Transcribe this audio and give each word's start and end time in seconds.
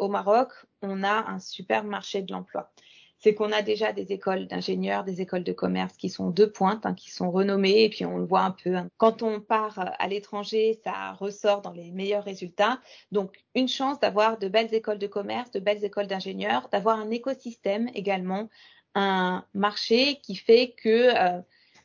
au 0.00 0.08
Maroc, 0.08 0.48
on 0.82 1.02
a 1.02 1.30
un 1.30 1.38
super 1.38 1.84
marché 1.84 2.22
de 2.22 2.32
l'emploi 2.32 2.72
c'est 3.20 3.34
qu'on 3.34 3.52
a 3.52 3.60
déjà 3.60 3.92
des 3.92 4.12
écoles 4.12 4.46
d'ingénieurs, 4.46 5.04
des 5.04 5.20
écoles 5.20 5.44
de 5.44 5.52
commerce 5.52 5.94
qui 5.96 6.08
sont 6.08 6.30
de 6.30 6.46
pointe, 6.46 6.86
hein, 6.86 6.94
qui 6.94 7.10
sont 7.10 7.30
renommées, 7.30 7.84
et 7.84 7.90
puis 7.90 8.06
on 8.06 8.16
le 8.16 8.24
voit 8.24 8.40
un 8.40 8.50
peu. 8.50 8.74
Hein. 8.76 8.88
Quand 8.96 9.22
on 9.22 9.40
part 9.40 9.78
euh, 9.78 9.84
à 9.98 10.08
l'étranger, 10.08 10.80
ça 10.82 11.12
ressort 11.12 11.60
dans 11.60 11.72
les 11.72 11.90
meilleurs 11.90 12.24
résultats. 12.24 12.80
Donc, 13.12 13.44
une 13.54 13.68
chance 13.68 14.00
d'avoir 14.00 14.38
de 14.38 14.48
belles 14.48 14.72
écoles 14.74 14.98
de 14.98 15.06
commerce, 15.06 15.50
de 15.50 15.60
belles 15.60 15.84
écoles 15.84 16.06
d'ingénieurs, 16.06 16.70
d'avoir 16.72 16.98
un 16.98 17.10
écosystème 17.10 17.90
également, 17.94 18.48
un 18.94 19.44
marché 19.52 20.18
qui 20.22 20.34
fait 20.34 20.74
que 20.82 20.88
euh, 21.14 21.40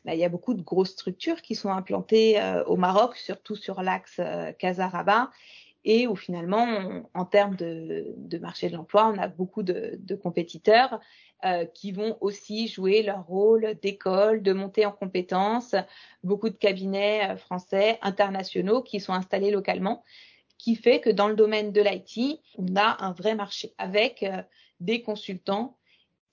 bah, 0.06 0.14
il 0.14 0.20
y 0.20 0.24
a 0.24 0.28
beaucoup 0.28 0.54
de 0.54 0.62
grosses 0.62 0.92
structures 0.92 1.42
qui 1.42 1.56
sont 1.56 1.70
implantées 1.70 2.40
euh, 2.40 2.62
au 2.64 2.76
Maroc, 2.76 3.16
surtout 3.16 3.56
sur 3.56 3.82
l'axe 3.82 4.20
euh, 4.20 4.52
et 5.86 6.08
où 6.08 6.16
finalement, 6.16 7.06
en 7.14 7.24
termes 7.24 7.54
de, 7.54 8.38
marché 8.40 8.68
de 8.68 8.76
l'emploi, 8.76 9.12
on 9.14 9.18
a 9.18 9.28
beaucoup 9.28 9.62
de, 9.62 9.98
de 10.00 10.14
compétiteurs 10.16 11.00
euh, 11.44 11.64
qui 11.64 11.92
vont 11.92 12.18
aussi 12.20 12.66
jouer 12.66 13.02
leur 13.02 13.24
rôle 13.24 13.76
d'école, 13.80 14.42
de 14.42 14.52
montée 14.52 14.84
en 14.84 14.90
compétences, 14.90 15.76
beaucoup 16.24 16.48
de 16.48 16.56
cabinets 16.56 17.30
euh, 17.30 17.36
français, 17.36 18.00
internationaux 18.02 18.82
qui 18.82 18.98
sont 18.98 19.12
installés 19.12 19.52
localement, 19.52 20.02
qui 20.58 20.74
fait 20.74 21.00
que 21.00 21.10
dans 21.10 21.28
le 21.28 21.36
domaine 21.36 21.70
de 21.70 21.80
l'IT, 21.80 22.40
on 22.58 22.74
a 22.74 23.04
un 23.04 23.12
vrai 23.12 23.36
marché 23.36 23.74
avec 23.78 24.24
euh, 24.24 24.42
des 24.80 25.02
consultants 25.02 25.76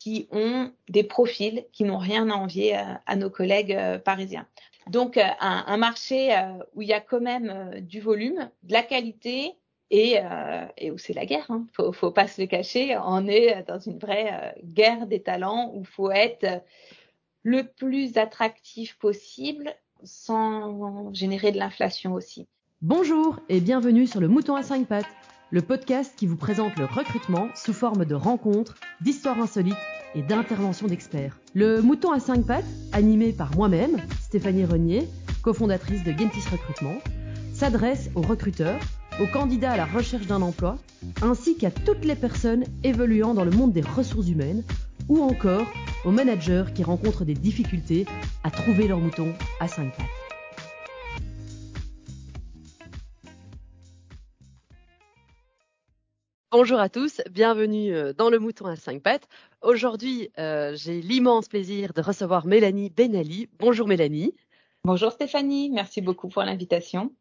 qui 0.04 0.28
ont 0.32 0.70
des 0.90 1.04
profils 1.04 1.66
qui 1.72 1.86
n'ont 1.86 1.98
rien 1.98 2.30
à 2.30 2.34
envier 2.34 2.76
à, 2.76 3.02
à 3.06 3.16
nos 3.16 3.30
collègues 3.30 3.72
euh, 3.72 3.98
parisiens. 3.98 4.46
Donc, 4.88 5.16
un, 5.16 5.34
un, 5.40 5.78
marché 5.78 6.36
où 6.74 6.82
il 6.82 6.90
y 6.90 6.94
a 6.94 7.00
quand 7.00 7.22
même 7.22 7.80
du 7.80 8.02
volume, 8.02 8.50
de 8.64 8.74
la 8.74 8.84
qualité 8.84 9.56
et, 9.94 10.20
euh, 10.20 10.66
où 10.92 10.98
c'est 10.98 11.14
la 11.14 11.26
guerre. 11.26 11.46
Hein. 11.50 11.68
Faut, 11.72 11.94
faut 11.94 12.12
pas 12.12 12.28
se 12.28 12.42
le 12.42 12.48
cacher. 12.48 12.98
On 13.06 13.28
est 13.28 13.64
dans 13.68 13.80
une 13.80 14.00
vraie 14.00 14.30
euh, 14.34 14.62
guerre 14.64 15.06
des 15.06 15.22
talents 15.22 15.72
où 15.76 15.84
faut 15.86 16.12
être 16.12 16.64
le 17.44 17.64
plus 17.64 18.18
attractif 18.18 18.98
possible 18.98 19.74
sans 20.04 21.14
générer 21.14 21.52
de 21.52 21.60
l'inflation 21.60 22.14
aussi. 22.14 22.48
Bonjour 22.82 23.40
et 23.48 23.62
bienvenue 23.62 24.08
sur 24.08 24.20
le 24.20 24.28
Mouton 24.28 24.56
à 24.56 24.64
5 24.64 24.88
pattes, 24.88 25.06
le 25.54 25.62
podcast 25.62 26.16
qui 26.18 26.26
vous 26.26 26.36
présente 26.36 26.80
le 26.80 26.86
recrutement 26.86 27.48
sous 27.54 27.74
forme 27.74 28.06
de 28.06 28.16
rencontres, 28.16 28.74
d'histoires 29.02 29.40
insolites 29.40 29.78
et 30.16 30.24
d'interventions 30.24 30.88
d'experts. 30.88 31.38
Le 31.54 31.80
Mouton 31.80 32.12
à 32.12 32.20
5 32.20 32.44
pattes, 32.44 32.66
animé 32.92 33.34
par 33.34 33.56
moi-même, 33.56 34.02
Stéphanie 34.20 34.66
Renier, 34.66 35.08
cofondatrice 35.44 36.04
de 36.04 36.12
Gentis 36.12 36.50
Recrutement, 36.52 36.96
s'adresse 37.54 38.10
aux 38.16 38.24
recruteurs 38.24 38.80
aux 39.22 39.28
candidats 39.28 39.74
à 39.74 39.78
la 39.78 39.86
recherche 39.86 40.26
d'un 40.26 40.42
emploi, 40.42 40.80
ainsi 41.22 41.56
qu'à 41.56 41.70
toutes 41.70 42.04
les 42.04 42.16
personnes 42.16 42.64
évoluant 42.84 43.36
dans 43.36 43.46
le 43.46 43.52
monde 43.52 43.74
des 43.74 43.82
ressources 43.82 44.30
humaines, 44.30 44.64
ou 45.08 45.22
encore 45.22 45.68
aux 46.04 46.12
managers 46.12 46.66
qui 46.74 46.84
rencontrent 46.84 47.26
des 47.26 47.36
difficultés 47.36 48.08
à 48.44 48.50
trouver 48.50 48.88
leur 48.88 48.98
mouton 48.98 49.32
à 49.60 49.68
5 49.68 49.96
pattes. 49.96 50.23
Bonjour 56.56 56.80
à 56.80 56.88
tous, 56.88 57.20
bienvenue 57.32 57.96
euh, 57.96 58.14
dans 58.14 58.30
le 58.30 58.38
mouton 58.38 58.68
à 58.68 58.76
5 58.76 59.02
pattes. 59.02 59.28
Aujourd'hui, 59.64 60.30
euh, 60.38 60.76
j'ai 60.76 61.02
l'immense 61.02 61.48
plaisir 61.48 61.94
de 61.94 62.02
recevoir 62.02 62.46
Mélanie 62.46 62.92
Benali. 62.92 63.50
Bonjour 63.58 63.88
Mélanie. 63.88 64.36
Bonjour 64.84 65.12
Stéphanie, 65.12 65.72
merci 65.72 66.00
beaucoup 66.00 66.28
pour 66.30 66.44
l'invitation. 66.44 67.12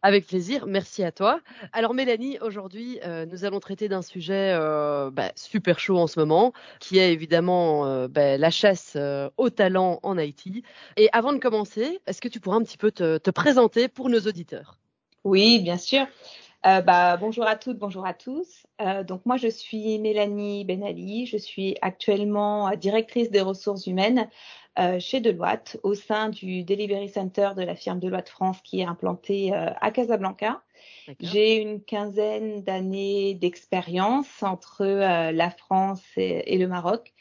Avec 0.00 0.26
plaisir, 0.26 0.66
merci 0.66 1.04
à 1.04 1.12
toi. 1.12 1.40
Alors 1.74 1.92
Mélanie, 1.92 2.38
aujourd'hui, 2.40 2.98
euh, 3.04 3.26
nous 3.26 3.44
allons 3.44 3.60
traiter 3.60 3.90
d'un 3.90 4.00
sujet 4.00 4.54
euh, 4.54 5.10
bah, 5.10 5.32
super 5.36 5.78
chaud 5.78 5.98
en 5.98 6.06
ce 6.06 6.18
moment, 6.18 6.54
qui 6.80 6.96
est 6.96 7.12
évidemment 7.12 7.84
euh, 7.84 8.08
bah, 8.08 8.38
la 8.38 8.50
chasse 8.50 8.96
au 9.36 9.50
talent 9.50 10.00
en 10.02 10.16
Haïti. 10.16 10.62
Et 10.96 11.10
avant 11.12 11.34
de 11.34 11.38
commencer, 11.38 12.00
est-ce 12.06 12.22
que 12.22 12.28
tu 12.28 12.40
pourrais 12.40 12.56
un 12.56 12.62
petit 12.62 12.78
peu 12.78 12.90
te, 12.90 13.18
te 13.18 13.30
présenter 13.30 13.88
pour 13.88 14.08
nos 14.08 14.20
auditeurs? 14.20 14.78
Oui, 15.24 15.58
bien 15.58 15.76
sûr. 15.76 16.06
Euh, 16.66 16.80
bah, 16.80 17.16
bonjour 17.16 17.46
à 17.46 17.54
toutes, 17.54 17.78
bonjour 17.78 18.04
à 18.04 18.14
tous. 18.14 18.66
Euh, 18.80 19.04
donc 19.04 19.24
moi, 19.26 19.36
je 19.36 19.46
suis 19.46 19.98
Mélanie 20.00 20.64
Benali. 20.64 21.24
Je 21.26 21.36
suis 21.36 21.76
actuellement 21.82 22.74
directrice 22.74 23.30
des 23.30 23.40
ressources 23.40 23.86
humaines 23.86 24.28
euh, 24.78 24.98
chez 24.98 25.20
Deloitte 25.20 25.78
au 25.84 25.94
sein 25.94 26.30
du 26.30 26.64
Delivery 26.64 27.08
Center 27.08 27.50
de 27.56 27.62
la 27.62 27.76
firme 27.76 28.00
Deloitte 28.00 28.28
France 28.28 28.58
qui 28.62 28.80
est 28.80 28.84
implanté 28.84 29.54
euh, 29.54 29.70
à 29.80 29.92
Casablanca. 29.92 30.62
J'ai 31.20 31.56
une 31.62 31.80
quinzaine 31.80 32.62
d'années 32.62 33.34
d'expérience 33.34 34.42
entre 34.42 34.82
euh, 34.82 35.30
la 35.30 35.50
France 35.50 36.02
et, 36.16 36.54
et 36.54 36.58
le 36.58 36.66
Maroc. 36.66 37.12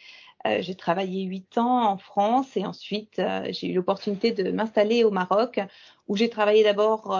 Euh, 0.48 0.58
j'ai 0.62 0.76
travaillé 0.76 1.24
huit 1.24 1.60
ans 1.60 1.86
en 1.88 1.98
France 1.98 2.58
et 2.58 2.66
ensuite 2.66 3.22
j'ai 3.50 3.68
eu 3.68 3.74
l'opportunité 3.74 4.32
de 4.32 4.52
m'installer 4.52 5.04
au 5.04 5.12
Maroc 5.12 5.60
où 6.08 6.16
j'ai 6.16 6.30
travaillé 6.30 6.64
d'abord 6.64 7.16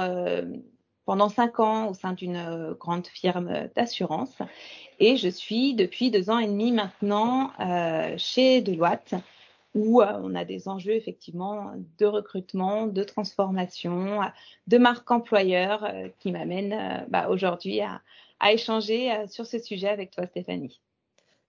pendant 1.08 1.30
cinq 1.30 1.60
ans 1.60 1.90
au 1.90 1.96
sein 1.96 2.14
d'une 2.14 2.76
grande 2.80 3.08
firme 3.08 3.68
d'assurance 3.76 4.38
et 5.00 5.18
je 5.18 5.30
suis 5.30 5.74
depuis 5.74 6.12
deux 6.12 6.30
ans 6.30 6.38
et 6.38 6.46
demi 6.46 6.72
maintenant 6.72 7.52
chez 8.18 8.62
Deloitte 8.62 9.16
où 9.78 10.02
euh, 10.02 10.20
on 10.24 10.36
a 10.36 10.44
des 10.44 10.68
enjeux 10.68 10.94
effectivement 10.94 11.74
de 12.00 12.06
recrutement, 12.06 12.88
de 12.88 13.04
transformation, 13.04 14.22
de 14.66 14.78
marque 14.78 15.10
employeur 15.12 15.84
euh, 15.84 16.10
qui 16.20 16.32
m'amènent 16.32 16.74
euh, 16.74 17.06
bah, 17.10 17.30
aujourd'hui 17.30 17.82
à, 17.82 18.02
échanger 18.52 19.26
sur 19.28 19.48
ce 19.48 19.58
sujet 19.58 19.90
avec 19.90 20.12
toi 20.12 20.28
Stéphanie. 20.28 20.80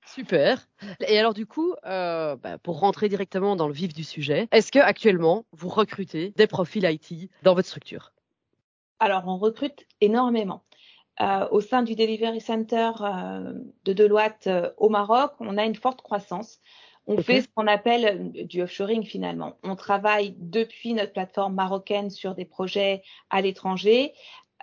Super. 0.06 0.66
Et 1.06 1.18
alors 1.18 1.34
du 1.34 1.44
coup, 1.44 1.74
euh, 1.84 2.34
bah, 2.36 2.56
pour 2.56 2.80
rentrer 2.80 3.10
directement 3.10 3.56
dans 3.56 3.68
le 3.68 3.74
vif 3.74 3.92
du 3.92 4.04
sujet, 4.04 4.48
est-ce 4.52 4.72
que 4.72 4.78
actuellement 4.78 5.44
vous 5.52 5.68
recrutez 5.68 6.32
des 6.36 6.46
profils 6.46 6.82
IT 6.84 7.30
dans 7.42 7.54
votre 7.54 7.68
structure? 7.68 8.12
Alors 9.00 9.24
on 9.26 9.38
recrute 9.38 9.86
énormément. 10.00 10.62
Euh, 11.20 11.48
au 11.50 11.60
sein 11.60 11.82
du 11.82 11.96
Delivery 11.96 12.40
Center 12.40 12.92
euh, 13.00 13.52
de 13.84 13.92
Deloitte 13.92 14.48
au 14.76 14.88
Maroc, 14.88 15.32
on 15.40 15.58
a 15.58 15.64
une 15.64 15.74
forte 15.74 16.00
croissance. 16.02 16.60
On 17.08 17.14
okay. 17.14 17.22
fait 17.22 17.40
ce 17.42 17.48
qu'on 17.54 17.66
appelle 17.66 18.32
euh, 18.36 18.44
du 18.44 18.62
offshoring 18.62 19.02
finalement. 19.02 19.56
On 19.64 19.74
travaille 19.74 20.36
depuis 20.38 20.92
notre 20.92 21.12
plateforme 21.12 21.54
marocaine 21.54 22.10
sur 22.10 22.34
des 22.34 22.44
projets 22.44 23.02
à 23.30 23.40
l'étranger 23.40 24.12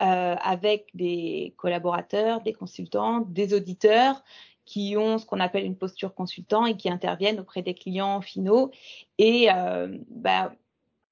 euh, 0.01 0.35
avec 0.41 0.89
des 0.93 1.55
collaborateurs, 1.57 2.41
des 2.41 2.53
consultants, 2.53 3.21
des 3.21 3.53
auditeurs 3.53 4.23
qui 4.63 4.95
ont 4.97 5.17
ce 5.17 5.25
qu'on 5.25 5.39
appelle 5.39 5.65
une 5.65 5.77
posture 5.77 6.13
consultant 6.13 6.65
et 6.65 6.77
qui 6.77 6.89
interviennent 6.89 7.39
auprès 7.39 7.63
des 7.63 7.73
clients 7.73 8.21
finaux. 8.21 8.71
Et 9.17 9.47
euh, 9.51 9.97
bah, 10.09 10.53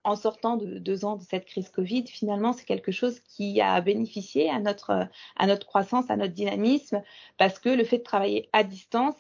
en 0.04 0.16
sortant 0.16 0.58
de 0.58 0.80
deux 0.80 1.06
ans 1.06 1.16
de 1.16 1.24
cette 1.24 1.46
crise 1.46 1.70
Covid, 1.70 2.06
finalement, 2.08 2.54
c'est 2.54 2.66
quelque 2.66 2.92
chose 2.92 3.20
qui 3.22 3.62
a 3.62 3.80
bénéficié 3.82 4.50
à 4.50 4.60
notre, 4.60 5.08
à 5.38 5.48
notre 5.48 5.66
croissance, 5.66 6.10
à 6.10 6.18
notre 6.18 6.34
dynamisme, 6.34 7.02
parce 7.38 7.60
que 7.60 7.70
le 7.70 7.84
fait 7.84 8.00
de 8.00 8.04
travailler 8.04 8.50
à 8.54 8.64
distance 8.64 9.16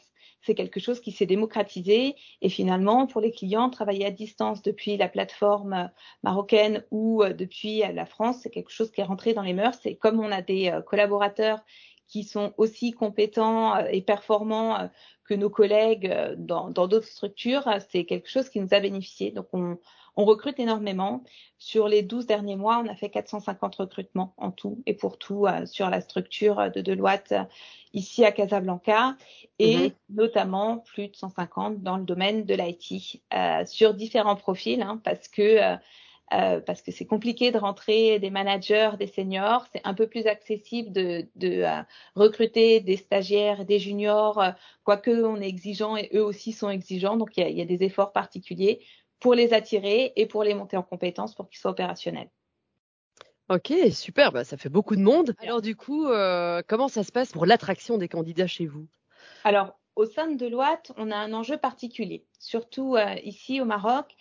c'est 0.45 0.55
quelque 0.55 0.79
chose 0.79 0.99
qui 0.99 1.11
s'est 1.11 1.25
démocratisé. 1.25 2.16
Et 2.41 2.49
finalement 2.49 3.07
pour 3.07 3.21
les 3.21 3.31
clients 3.31 3.69
travailler 3.69 4.05
à 4.05 4.11
distance 4.11 4.61
depuis 4.61 4.97
la 4.97 5.07
plateforme 5.07 5.89
marocaine 6.21 6.83
ou 6.91 7.23
euh, 7.23 7.33
depuis 7.33 7.79
la 7.79 8.05
France 8.05 8.39
c'est 8.44 8.50
quelque 8.50 8.71
chose 8.71 8.91
qui 8.91 9.01
est 9.01 9.05
rentré 9.05 9.33
dans 9.33 9.41
les 9.41 9.53
mœurs. 9.53 9.79
Et 9.85 9.95
comme 9.95 10.19
on 10.19 10.31
a 10.31 10.41
des 10.41 10.69
euh, 10.69 10.81
collaborateurs 10.81 11.59
qui 12.07 12.23
sont 12.23 12.53
aussi 12.57 12.91
compétents 12.91 13.75
euh, 13.75 13.85
et 13.89 14.01
performants 14.01 14.89
que 15.25 15.33
nos 15.33 15.50
collègues 15.50 16.13
dans 16.38 16.69
d'autres 16.69 17.07
structures 17.07 17.69
c'est 17.89 18.03
quelque 18.03 18.29
chose 18.29 18.50
qui 18.50 18.59
nous 18.59 18.73
a 18.73 18.79
bénéficié. 18.81 19.31
Donc 19.31 19.47
on 19.53 19.77
on 20.16 20.25
recrute 20.25 20.59
énormément. 20.59 21.24
Sur 21.57 21.88
les 21.88 22.01
12 22.01 22.28
derniers 22.28 22.56
mois, 22.56 22.81
on 22.84 22.88
a 22.88 22.96
fait 22.96 23.09
450 23.09 23.75
recrutements 23.75 24.34
en 24.38 24.51
tout 24.51 24.81
et 24.85 24.94
pour 24.94 25.18
tout 25.18 25.47
euh, 25.47 25.66
sur 25.66 25.90
la 25.90 26.01
structure 26.01 26.72
de 26.72 26.81
Deloitte 26.81 27.31
euh, 27.31 27.44
ici 27.94 28.25
à 28.25 28.31
Casablanca 28.31 29.18
et 29.60 29.77
mm 29.77 29.81
-hmm. 29.88 29.94
notamment 30.10 30.77
plus 30.80 31.07
de 31.10 31.15
150 31.15 31.81
dans 31.83 31.98
le 31.98 32.04
domaine 32.04 32.45
de 32.45 32.56
l'IT 32.56 33.21
euh, 33.33 33.65
sur 33.65 33.94
différents 33.94 34.36
profils 34.36 34.81
hein, 34.81 35.00
parce 35.04 35.27
que 35.27 35.42
euh, 35.42 35.77
euh, 36.33 36.60
parce 36.62 36.81
que 36.81 36.92
c'est 36.92 37.06
compliqué 37.06 37.51
de 37.51 37.57
rentrer 37.60 38.18
des 38.18 38.31
managers, 38.31 38.92
des 38.98 39.07
seniors. 39.07 39.68
C'est 39.71 39.81
un 39.83 39.94
peu 39.94 40.07
plus 40.07 40.25
accessible 40.25 40.92
de, 40.92 41.27
de 41.36 41.62
euh, 41.62 41.81
recruter 42.15 42.80
des 42.80 42.98
stagiaires, 42.98 43.65
des 43.65 43.77
juniors, 43.77 44.42
euh, 44.42 44.51
quoique 44.83 45.12
on 45.12 45.39
est 45.42 45.48
exigeant 45.48 45.95
et 45.95 46.10
eux 46.13 46.24
aussi 46.24 46.51
sont 46.51 46.69
exigeants. 46.69 47.18
Donc 47.18 47.38
il 47.38 47.48
y, 47.48 47.54
y 47.54 47.62
a, 47.62 47.65
des 47.65 47.83
efforts 47.83 48.13
particuliers 48.13 48.80
pour 49.24 49.34
les 49.36 49.54
attirer 49.54 50.12
et 50.18 50.25
pour 50.25 50.44
les 50.44 50.54
monter 50.54 50.75
en 50.75 50.84
compétences 50.84 51.34
pour 51.34 51.48
qu'ils 51.48 51.58
soient 51.58 51.72
opérationnels. 51.72 52.30
Ok, 53.50 53.74
super, 53.92 54.34
bah, 54.34 54.44
ça 54.44 54.58
fait 54.58 54.68
beaucoup 54.68 54.98
de 54.98 55.02
monde. 55.02 55.34
Alors 55.40 55.62
du 55.62 55.78
coup, 55.78 56.08
euh, 56.08 56.62
comment 56.68 56.90
ça 56.90 57.04
se 57.04 57.12
passe 57.12 57.31
pour 57.31 57.46
l'attraction 57.46 57.98
des 57.98 58.10
candidats 58.10 58.48
chez 58.48 58.66
vous? 58.66 58.86
Alors, 59.46 59.80
au 59.96 60.06
sein 60.06 60.28
de 60.28 60.36
Deloitte, 60.36 60.92
on 60.98 61.10
a 61.10 61.16
un 61.16 61.31
enjeu 61.31 61.58
particulier, 61.58 62.25
surtout 62.38 62.98
euh, 62.98 63.16
ici 63.24 63.62
au 63.62 63.66
Maroc. 63.66 64.14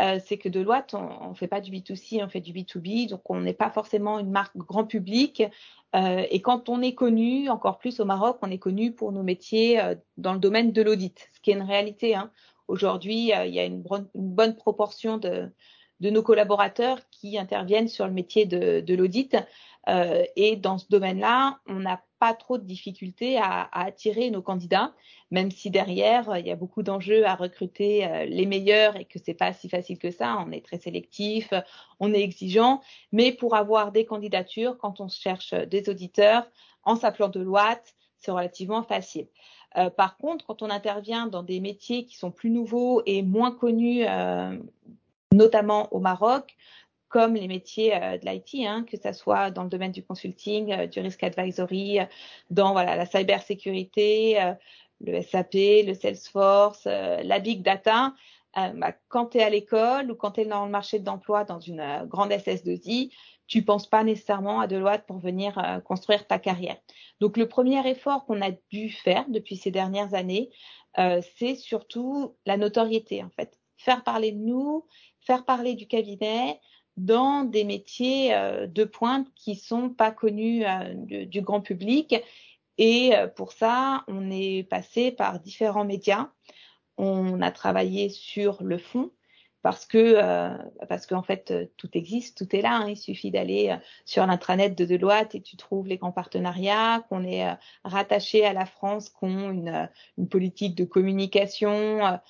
euh, 0.00 0.18
c'est 0.24 0.38
que 0.38 0.48
Deloitte, 0.48 0.94
on 0.94 1.30
ne 1.30 1.34
fait 1.34 1.48
pas 1.48 1.60
du 1.60 1.72
B2C, 1.72 2.22
on 2.22 2.28
fait 2.28 2.40
du 2.40 2.52
B2B, 2.52 3.08
donc 3.08 3.28
on 3.30 3.40
n'est 3.40 3.54
pas 3.54 3.70
forcément 3.70 4.20
une 4.20 4.30
marque 4.30 4.56
grand 4.56 4.84
public. 4.84 5.42
Euh, 5.94 6.26
et 6.30 6.42
quand 6.42 6.68
on 6.68 6.82
est 6.82 6.94
connu, 6.94 7.48
encore 7.48 7.78
plus 7.78 8.00
au 8.00 8.04
Maroc, 8.04 8.38
on 8.42 8.50
est 8.50 8.58
connu 8.58 8.92
pour 8.92 9.12
nos 9.12 9.22
métiers 9.22 9.80
euh, 9.80 9.94
dans 10.16 10.32
le 10.32 10.40
domaine 10.40 10.72
de 10.72 10.82
l'audit, 10.82 11.28
ce 11.32 11.40
qui 11.40 11.50
est 11.50 11.54
une 11.54 11.62
réalité. 11.62 12.14
Hein. 12.16 12.32
Aujourd'hui, 12.68 13.14
il 13.14 13.54
y 13.54 13.60
a 13.60 13.64
une, 13.64 13.84
bonne 14.14 14.56
proportion 14.56 15.18
de, 15.18 15.50
nos 16.00 16.22
collaborateurs 16.22 16.98
qui 17.10 17.38
interviennent 17.38 17.88
sur 17.88 18.06
le 18.06 18.12
métier 18.12 18.46
de, 18.46 18.94
l'audit. 18.94 19.36
et 20.36 20.56
dans 20.56 20.78
ce 20.78 20.86
domaine-là, 20.88 21.60
on 21.66 21.80
n'a 21.80 22.02
pas 22.24 22.32
trop 22.32 22.56
de 22.56 22.64
difficultés 22.64 23.36
à, 23.36 23.68
attirer 23.72 24.30
nos 24.30 24.40
candidats, 24.40 24.94
même 25.30 25.50
si 25.50 25.70
derrière, 25.70 26.38
il 26.38 26.46
y 26.46 26.50
a 26.50 26.56
beaucoup 26.56 26.82
d'enjeux 26.82 27.26
à 27.26 27.34
recruter 27.34 28.06
euh, 28.06 28.24
les 28.24 28.46
meilleurs 28.46 28.96
et 28.96 29.04
que 29.04 29.18
c'est 29.22 29.34
pas 29.34 29.52
si 29.52 29.68
facile 29.68 29.98
que 29.98 30.10
ça. 30.10 30.42
On 30.46 30.50
est 30.50 30.64
très 30.64 30.78
sélectif, 30.78 31.52
on 32.00 32.14
est 32.14 32.22
exigeant, 32.22 32.80
mais 33.12 33.30
pour 33.30 33.54
avoir 33.54 33.92
des 33.92 34.06
candidatures, 34.06 34.78
quand 34.78 35.02
on 35.02 35.08
cherche 35.08 35.52
des 35.52 35.90
auditeurs 35.90 36.50
en 36.82 36.96
s'appelant 36.96 37.28
de 37.28 37.40
Deloitte, 37.40 37.94
c'est 38.16 38.30
relativement 38.30 38.82
facile. 38.82 39.28
Euh, 39.76 39.90
par 39.90 40.16
contre, 40.16 40.44
quand 40.46 40.62
on 40.62 40.70
intervient 40.70 41.26
dans 41.26 41.42
des 41.42 41.60
métiers 41.60 42.04
qui 42.04 42.16
sont 42.16 42.30
plus 42.30 42.50
nouveaux 42.50 43.02
et 43.06 43.22
moins 43.22 43.52
connus, 43.52 44.04
euh, 44.08 44.56
notamment 45.32 45.92
au 45.92 45.98
Maroc, 45.98 46.56
comme 47.08 47.34
les 47.34 47.48
métiers 47.48 47.94
euh, 47.94 48.18
de 48.18 48.26
l'IT, 48.26 48.66
hein, 48.66 48.84
que 48.88 48.96
ce 48.96 49.12
soit 49.12 49.50
dans 49.50 49.64
le 49.64 49.68
domaine 49.68 49.92
du 49.92 50.02
consulting, 50.02 50.86
du 50.86 51.00
risk 51.00 51.22
advisory, 51.22 51.98
dans 52.50 52.74
la 52.74 53.06
cybersécurité, 53.06 54.54
le 55.00 55.22
SAP, 55.22 55.54
le 55.86 55.94
Salesforce, 55.94 56.84
la 56.86 57.38
big 57.40 57.62
data. 57.62 58.14
Bah, 58.56 58.92
quand 59.08 59.26
tu 59.26 59.38
es 59.38 59.42
à 59.42 59.50
l'école 59.50 60.12
ou 60.12 60.14
quand 60.14 60.32
tu 60.32 60.42
es 60.42 60.44
dans 60.44 60.64
le 60.64 60.70
marché 60.70 61.00
de 61.00 61.06
l'emploi 61.06 61.42
dans 61.42 61.58
une 61.58 62.04
grande 62.06 62.30
SS2I, 62.30 63.10
tu 63.46 63.62
penses 63.62 63.86
pas 63.86 64.04
nécessairement 64.04 64.60
à 64.60 64.66
Deloitte 64.66 65.06
pour 65.06 65.18
venir 65.18 65.82
construire 65.84 66.26
ta 66.26 66.38
carrière. 66.38 66.76
Donc 67.20 67.36
le 67.36 67.46
premier 67.46 67.86
effort 67.88 68.24
qu'on 68.24 68.40
a 68.40 68.50
dû 68.70 68.90
faire 68.90 69.24
depuis 69.28 69.56
ces 69.56 69.70
dernières 69.70 70.14
années, 70.14 70.50
c'est 70.96 71.54
surtout 71.54 72.36
la 72.46 72.56
notoriété 72.56 73.22
en 73.22 73.30
fait. 73.30 73.58
Faire 73.76 74.02
parler 74.02 74.32
de 74.32 74.38
nous, 74.38 74.86
faire 75.20 75.44
parler 75.44 75.74
du 75.74 75.86
cabinet, 75.86 76.58
dans 76.96 77.44
des 77.44 77.64
métiers 77.64 78.34
euh, 78.34 78.66
de 78.66 78.84
pointe 78.84 79.26
qui 79.34 79.56
sont 79.56 79.90
pas 79.90 80.10
connus 80.10 80.64
euh, 80.64 80.94
du, 80.94 81.40
grand 81.40 81.60
public. 81.60 82.14
Et 82.78 83.16
euh, 83.16 83.26
pour 83.26 83.52
ça, 83.52 84.04
on 84.08 84.30
est 84.30 84.68
passé 84.68 85.10
par 85.10 85.40
différents 85.40 85.84
médias. 85.84 86.30
On 86.96 87.40
a 87.42 87.50
travaillé 87.50 88.08
sur 88.08 88.62
le 88.62 88.78
fond 88.78 89.10
parce 89.64 89.86
que 89.86 90.14
parce 90.88 91.06
qu'en 91.06 91.22
fait 91.22 91.52
tout 91.78 91.88
existe, 91.94 92.36
tout 92.36 92.54
est 92.54 92.60
là. 92.60 92.76
Hein. 92.76 92.90
Il 92.90 92.96
suffit 92.96 93.30
d'aller 93.30 93.74
sur 94.04 94.24
l'intranet 94.26 94.76
de 94.76 94.84
Deloitte 94.84 95.34
et 95.34 95.40
tu 95.40 95.56
trouves 95.56 95.88
les 95.88 95.96
grands 95.96 96.12
partenariats, 96.12 97.04
qu'on 97.08 97.24
est 97.24 97.46
rattaché 97.82 98.44
à 98.44 98.52
la 98.52 98.66
France, 98.66 99.08
qu'on 99.08 99.50
une, 99.50 99.88
une 100.18 100.28
politique 100.28 100.74
de 100.74 100.84
communication 100.84 102.20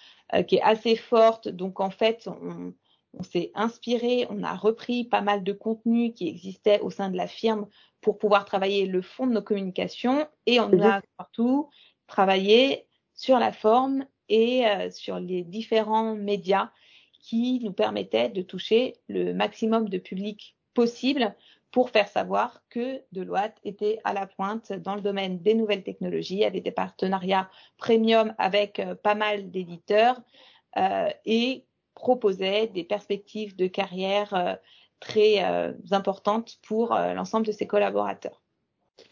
qui 0.47 0.57
est 0.57 0.63
assez 0.63 0.95
forte. 0.95 1.49
Donc 1.49 1.81
en 1.81 1.91
fait, 1.91 2.29
on, 2.29 2.73
on 3.19 3.23
s'est 3.23 3.51
inspiré, 3.55 4.27
on 4.31 4.43
a 4.43 4.55
repris 4.55 5.05
pas 5.05 5.21
mal 5.21 5.43
de 5.43 5.53
contenus 5.53 6.13
qui 6.15 6.29
existaient 6.29 6.81
au 6.81 6.91
sein 6.91 7.11
de 7.11 7.17
la 7.17 7.27
firme 7.27 7.67
pour 8.01 8.19
pouvoir 8.19 8.45
travailler 8.45 8.87
le 8.87 9.03
fond 9.03 9.27
de 9.27 9.33
nos 9.33 9.43
communications 9.43 10.27
et 10.47 10.61
on 10.61 10.81
a 10.83 11.01
surtout 11.19 11.69
travaillé 12.07 12.87
sur 13.15 13.39
la 13.39 13.53
forme 13.53 14.05
et 14.29 14.67
euh, 14.67 14.91
sur 14.91 15.19
les 15.19 15.43
différents 15.43 16.15
médias 16.15 16.71
qui 17.25 17.59
nous 17.65 17.73
permettaient 17.73 18.29
de 18.29 18.43
toucher 18.43 18.97
le 19.09 19.33
maximum 19.33 19.89
de 19.89 19.97
public 19.97 20.57
possible 20.75 21.35
pour 21.71 21.89
faire 21.89 22.07
savoir 22.07 22.61
que 22.69 23.01
Deloitte 23.13 23.57
était 23.65 23.99
à 24.05 24.13
la 24.13 24.27
pointe 24.27 24.73
dans 24.73 24.95
le 24.95 25.01
domaine 25.01 25.41
des 25.41 25.55
nouvelles 25.55 25.83
technologies, 25.83 26.45
avait 26.45 26.61
des 26.61 26.71
partenariats 26.71 27.49
premium 27.79 28.35
avec 28.37 28.79
euh, 28.79 28.95
pas 28.95 29.15
mal 29.15 29.51
d'éditeurs 29.51 30.21
euh, 30.77 31.09
et 31.25 31.65
proposait 31.95 32.67
des 32.67 32.85
perspectives 32.85 33.57
de 33.57 33.69
carrière 33.69 34.35
euh, 34.35 34.55
très 35.01 35.43
importantes 35.91 36.59
pour 36.63 36.95
l'ensemble 36.95 37.47
de 37.47 37.53
ses 37.53 37.67
collaborateurs. 37.67 38.41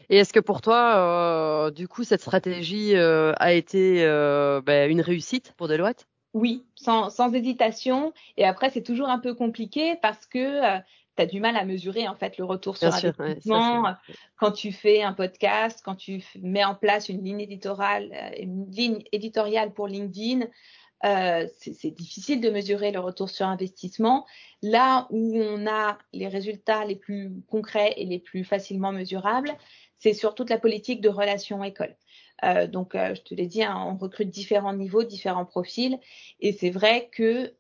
Et 0.09 0.17
est-ce 0.17 0.33
que 0.33 0.41
pour 0.41 0.63
toi, 0.63 1.71
du 1.71 1.87
coup, 1.87 2.03
cette 2.03 2.23
stratégie 2.23 2.97
a 2.97 3.53
été 3.53 4.03
ben, 4.65 4.91
une 4.91 5.03
réussite 5.03 5.53
pour 5.59 5.69
Deloitte? 5.69 6.07
Oui, 6.35 6.65
sans, 6.75 7.11
sans, 7.11 7.33
hésitation. 7.33 8.13
Et 8.37 8.45
après, 8.45 8.71
c'est 8.71 8.83
toujours 8.83 9.09
un 9.09 9.19
peu 9.19 9.35
compliqué 9.35 9.97
parce 10.01 10.27
que 10.27 10.79
tu 11.17 11.23
as 11.23 11.27
du 11.27 11.41
mal 11.41 11.57
à 11.57 11.65
mesurer 11.65 12.09
en 12.09 12.17
fait 12.17 12.39
le 12.39 12.45
retour 12.45 12.77
sur 12.77 12.93
investissement 12.93 13.95
quand 14.37 14.53
tu 14.53 14.73
fais 14.73 15.03
un 15.03 15.13
podcast, 15.13 15.83
quand 15.85 15.97
tu 15.97 16.25
mets 16.41 16.65
en 16.65 16.75
place 16.75 17.09
une 17.09 17.23
ligne 17.23 17.41
éditoriale, 17.41 18.11
une 18.39 18.71
ligne 18.71 19.05
éditoriale 19.13 19.73
pour 19.73 19.89
LinkedIn. 19.89 20.47
Euh, 21.05 21.49
c'est 21.59 21.91
difficile 21.91 22.41
de 22.41 22.49
mesurer 22.49 22.93
le 22.93 23.01
retour 23.01 23.29
sur 23.29 23.47
investissement. 23.47 24.25
Là 24.63 25.09
où 25.11 25.37
on 25.37 25.67
a 25.67 25.99
les 26.13 26.29
résultats 26.29 26.85
les 26.85 26.95
plus 26.95 27.33
concrets 27.49 27.95
et 27.97 28.07
les 28.07 28.21
plus 28.21 28.45
facilement 28.45 28.93
mesurables, 28.93 29.53
c'est 30.03 30.15
sur 30.15 30.35
toute 30.35 30.51
la 30.51 30.59
politique 30.59 31.01
de 31.01 31.09
relations 31.09 31.63
école. 31.63 31.95
Euh, 32.45 32.67
donc, 32.67 32.97
euh, 32.97 33.15
je 33.15 33.23
te 33.23 33.35
l'ai 33.35 33.47
dit, 33.47 33.63
hein, 33.63 33.77
on 33.87 33.97
recrute 33.97 34.31
différents 34.31 34.73
niveaux, 34.73 35.05
différents 35.05 35.45
profils, 35.45 36.01
et 36.41 36.53
c'est 36.53 36.71
vrai 36.71 37.09
que 37.13 37.55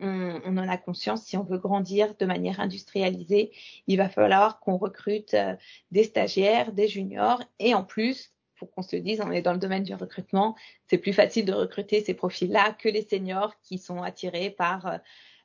on, 0.00 0.58
en 0.58 0.68
a 0.68 0.76
conscience. 0.76 1.22
Si 1.22 1.36
on 1.36 1.44
veut 1.44 1.56
grandir 1.56 2.16
de 2.16 2.26
manière 2.26 2.58
industrialisée, 2.58 3.52
il 3.86 3.96
va 3.96 4.08
falloir 4.08 4.58
qu'on 4.58 4.76
recrute 4.76 5.34
euh, 5.34 5.54
des 5.92 6.02
stagiaires, 6.02 6.72
des 6.72 6.88
juniors, 6.88 7.40
et 7.60 7.74
en 7.74 7.84
plus 7.84 8.32
faut 8.56 8.66
qu'on 8.66 8.82
se 8.82 8.96
dise, 8.96 9.20
on 9.20 9.30
est 9.30 9.42
dans 9.42 9.52
le 9.52 9.58
domaine 9.58 9.84
du 9.84 9.94
recrutement, 9.94 10.56
c'est 10.88 10.98
plus 10.98 11.12
facile 11.12 11.44
de 11.44 11.52
recruter 11.52 12.00
ces 12.02 12.14
profils-là 12.14 12.72
que 12.72 12.88
les 12.88 13.02
seniors 13.02 13.52
qui 13.62 13.78
sont 13.78 14.02
attirés 14.02 14.50
par 14.50 15.00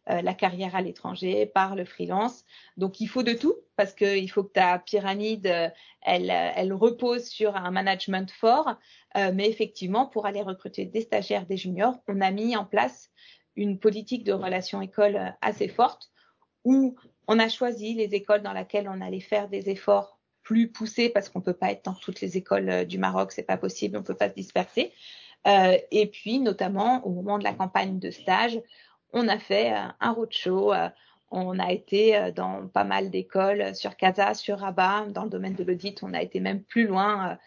euh, 0.10 0.14
euh, 0.14 0.22
la 0.22 0.34
carrière 0.34 0.76
à 0.76 0.82
l'étranger, 0.82 1.46
par 1.46 1.76
le 1.76 1.86
freelance. 1.86 2.46
Donc 2.78 3.00
il 3.00 3.08
faut 3.08 3.24
de 3.24 3.34
tout 3.34 3.56
parce 3.76 3.94
qu'il 3.94 4.30
faut 4.30 4.44
que 4.44 4.54
ta 4.54 4.80
pyramide, 4.80 5.48
euh, 5.48 5.70
elle, 6.02 6.30
elle 6.30 6.74
repose 6.74 7.26
sur 7.26 7.56
un 7.56 7.72
management 7.72 8.32
fort. 8.32 8.76
mais 9.16 9.50
effectivement, 9.50 10.06
pour 10.06 10.26
aller 10.26 10.42
recruter 10.42 10.86
des 10.86 11.02
stagiaires, 11.02 11.46
des 11.46 11.58
juniors, 11.58 11.96
on 12.08 12.22
a 12.22 12.32
mis 12.32 12.56
en 12.56 12.66
place 12.66 13.10
une 13.56 13.80
politique 13.80 14.24
de 14.24 14.34
relations 14.34 14.82
école 14.82 15.36
assez 15.42 15.68
forte 15.68 16.10
où 16.64 16.96
on 17.28 17.40
a 17.40 17.50
choisi 17.50 17.94
les 17.94 18.16
écoles 18.16 18.42
dans 18.42 18.54
lesquelles 18.54 18.90
on 18.90 19.02
allait 19.02 19.20
faire 19.20 19.50
des 19.50 19.70
efforts 19.70 20.20
plus 20.50 20.72
poussé 20.72 21.10
parce 21.10 21.30
qu'on 21.30 21.42
peut 21.42 21.54
pas 21.54 21.72
être 21.72 21.86
dans 21.86 21.94
toutes 21.94 22.22
les 22.22 22.36
écoles 22.38 22.70
euh, 22.70 22.86
du 22.86 22.98
Maroc, 22.98 23.32
c'est 23.32 23.44
pas 23.44 23.58
possible, 23.58 23.98
on 23.98 24.04
peut 24.04 24.16
pas 24.16 24.30
se 24.30 24.34
disperser. 24.34 24.92
Euh, 25.48 25.78
et 25.92 26.08
puis 26.08 26.40
notamment 26.40 27.06
au 27.06 27.12
moment 27.12 27.38
de 27.38 27.44
la 27.44 27.54
campagne 27.54 28.00
de 28.00 28.10
stage, 28.12 28.60
on 29.14 29.28
a 29.28 29.38
fait 29.40 29.74
euh, 29.74 29.88
un 30.00 30.12
roadshow. 30.12 30.74
Euh, 30.74 30.90
on 31.32 31.60
a 31.60 31.72
été 31.72 32.32
dans 32.36 32.68
pas 32.68 32.84
mal 32.84 33.12
d'écoles 33.12 33.76
sur 33.76 33.96
Casa, 33.96 34.34
sur 34.34 34.58
Rabat, 34.58 35.06
dans 35.10 35.26
le 35.26 35.30
domaine 35.30 35.54
de 35.54 35.64
l'audit. 35.64 36.02
On 36.02 36.16
a 36.16 36.24
été 36.24 36.40
même 36.40 36.64
plus 36.64 36.88
loin 36.88 37.38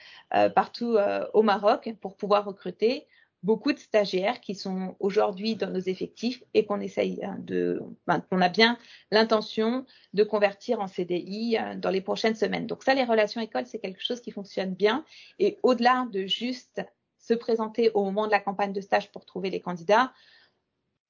partout 0.54 0.99
au 1.33 1.42
Maroc 1.42 1.92
pour 2.00 2.16
pouvoir 2.16 2.45
recruter 2.45 3.09
beaucoup 3.42 3.73
de 3.73 3.78
stagiaires 3.78 4.40
qui 4.40 4.54
sont 4.54 4.97
aujourd'hui 5.00 5.57
dans 5.57 5.71
nos 5.71 5.81
effectifs 5.81 6.42
et 6.54 6.64
qu'on 6.64 6.81
essaye 6.81 7.23
hein, 7.25 7.37
de, 7.40 7.83
ben, 8.07 8.21
qu'on 8.21 8.40
a 8.40 8.49
bien 8.49 8.78
l'intention 9.11 9.85
de 10.14 10.23
convertir 10.23 10.81
en 10.81 10.87
CDI 10.87 11.59
euh, 11.59 11.75
dans 11.75 11.90
les 11.90 12.00
prochaines 12.00 12.37
semaines. 12.37 12.66
Donc 12.66 12.85
ça, 12.85 12.95
les 12.95 13.04
relations 13.04 13.40
écoles, 13.40 13.66
c'est 13.66 13.81
quelque 13.81 14.02
chose 14.02 14.21
qui 14.21 14.31
fonctionne 14.31 14.75
bien. 14.75 15.04
Et 15.38 15.59
au-delà 15.62 16.07
de 16.12 16.26
juste 16.26 16.83
se 17.19 17.35
présenter 17.35 17.90
au 17.95 18.04
moment 18.04 18.26
de 18.26 18.33
la 18.33 18.40
campagne 18.40 18.73
de 18.73 18.81
stage 18.81 19.11
pour 19.11 19.25
trouver 19.25 19.50
les 19.50 19.61
candidats, 19.61 20.12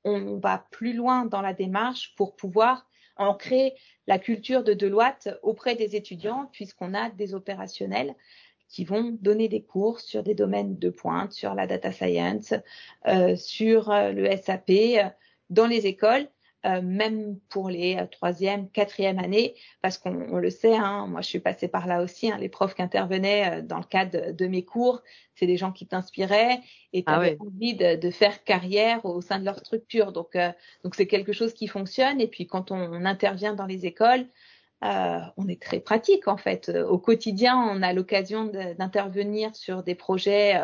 on 0.04 0.38
va 0.38 0.66
plus 0.71 0.92
loin 0.92 1.25
dans 1.25 1.42
la 1.42 1.54
démarche 1.54 2.14
pour 2.16 2.37
pouvoir 2.37 2.87
ancrer 3.16 3.75
la 4.06 4.18
culture 4.18 4.64
de 4.64 4.75
Deloitte 4.75 5.28
auprès 5.42 5.76
des 5.76 5.97
étudiants 5.97 6.49
puisqu'on 6.52 6.94
a 6.94 7.11
des 7.11 7.35
opérationnels 7.35 8.14
qui 8.68 8.85
vont 8.85 9.16
donner 9.21 9.49
des 9.49 9.62
cours 9.62 10.00
sur 10.00 10.23
des 10.23 10.35
domaines 10.35 10.78
de 10.78 10.88
pointe, 10.88 11.32
sur 11.32 11.54
la 11.54 11.66
data 11.66 11.92
science, 11.92 12.54
euh, 13.06 13.37
sur 13.37 13.90
euh, 13.90 14.12
le 14.12 14.35
SAP 14.35 14.71
euh, 14.71 15.09
dans 15.50 15.66
les 15.66 15.87
écoles, 15.87 16.26
euh, 16.64 16.81
même 16.83 17.38
pour 17.49 17.71
les 17.71 17.97
euh, 17.97 18.07
troisième, 18.07 18.69
quatrième 18.71 19.19
années, 19.19 19.54
parce 19.81 19.99
qu'on 19.99 20.37
le 20.37 20.50
sait, 20.50 20.76
hein, 20.76 21.07
moi 21.09 21.21
je 21.21 21.26
suis 21.26 21.40
passée 21.40 21.66
par 21.69 21.87
là 21.87 22.02
aussi, 22.02 22.31
hein, 22.31 22.38
les 22.38 22.49
profs 22.49 22.75
qui 22.75 22.83
intervenaient 22.83 23.62
dans 23.62 23.78
le 23.78 23.85
cadre 23.85 24.33
de, 24.33 24.47
mes 24.47 24.64
cours, 24.64 25.02
c'est 25.35 25.47
des 25.47 25.57
gens 25.57 25.73
qui 25.73 25.87
t'inspiraient 25.87 26.61
et 26.92 27.02
tu 27.02 27.12
ah 27.12 27.23
envie 27.40 27.75
de, 27.75 27.97
de, 27.97 28.11
faire 28.11 28.45
carrière 28.45 29.04
au 29.04 29.21
sein 29.21 29.40
de 29.40 29.45
leur 29.45 29.59
structure. 29.59 30.12
Donc 30.12 30.37
donc 30.85 30.95
c'est 30.95 31.07
quelque 31.07 31.33
chose 31.33 31.52
qui 31.52 31.66
fonctionne. 31.66 32.21
Et 32.21 32.28
puis 32.28 32.47
quand 32.47 32.71
on, 32.71 32.76
on 32.76 33.04
intervient 33.07 33.54
dans 33.54 33.66
les 33.66 33.87
écoles, 33.87 34.26
on 34.83 35.49
est 35.49 35.61
très 35.61 35.81
pratique 35.81 36.28
en 36.28 36.37
fait. 36.37 36.69
Au 36.69 36.99
quotidien, 36.99 37.57
on 37.57 37.83
a 37.83 37.92
l'occasion 37.92 38.45
d'intervenir 38.45 39.54
sur 39.57 39.83
des 39.83 39.95
projets 39.95 40.61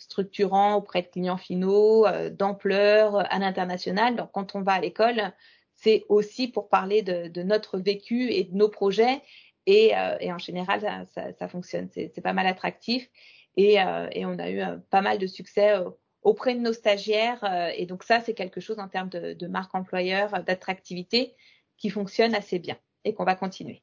structurants 0.00 0.74
auprès 0.74 1.02
de 1.02 1.08
clients 1.08 1.36
finaux, 1.36 2.06
d'ampleur, 2.30 3.16
à 3.32 3.38
l'international. 3.38 4.16
Donc 4.16 4.30
quand 4.32 4.54
on 4.54 4.62
va 4.62 4.72
à 4.72 4.80
l'école, 4.80 5.32
c'est 5.74 6.04
aussi 6.08 6.48
pour 6.48 6.68
parler 6.68 7.02
de, 7.02 7.28
de, 7.28 7.42
notre 7.42 7.78
vécu 7.78 8.30
et 8.32 8.44
de 8.44 8.56
nos 8.56 8.68
projets. 8.68 9.22
Et, 9.66 9.92
et 10.20 10.32
en 10.32 10.38
général, 10.38 10.80
ça, 10.80 11.04
ça, 11.14 11.32
ça 11.32 11.48
fonctionne. 11.48 11.88
C'est 11.92 12.20
pas 12.22 12.32
mal 12.32 12.46
attractif. 12.46 13.08
Et, 13.56 13.74
et, 13.74 14.26
on 14.26 14.38
a 14.38 14.50
eu 14.50 14.62
pas 14.90 15.02
mal 15.02 15.18
de 15.18 15.26
succès 15.26 15.74
auprès 16.22 16.54
de 16.54 16.60
nos 16.60 16.72
stagiaires. 16.72 17.42
Euh, 17.44 17.70
et 17.76 17.86
donc 17.86 18.02
ça, 18.02 18.20
c'est 18.20 18.34
quelque 18.34 18.60
chose 18.60 18.78
en 18.78 18.88
termes 18.88 19.08
de, 19.08 19.32
de 19.32 19.46
marque 19.46 19.74
employeur, 19.74 20.34
euh, 20.34 20.42
d'attractivité 20.42 21.34
qui 21.76 21.90
fonctionne 21.90 22.34
assez 22.34 22.58
bien 22.58 22.76
et 23.04 23.14
qu'on 23.14 23.24
va 23.24 23.34
continuer. 23.34 23.82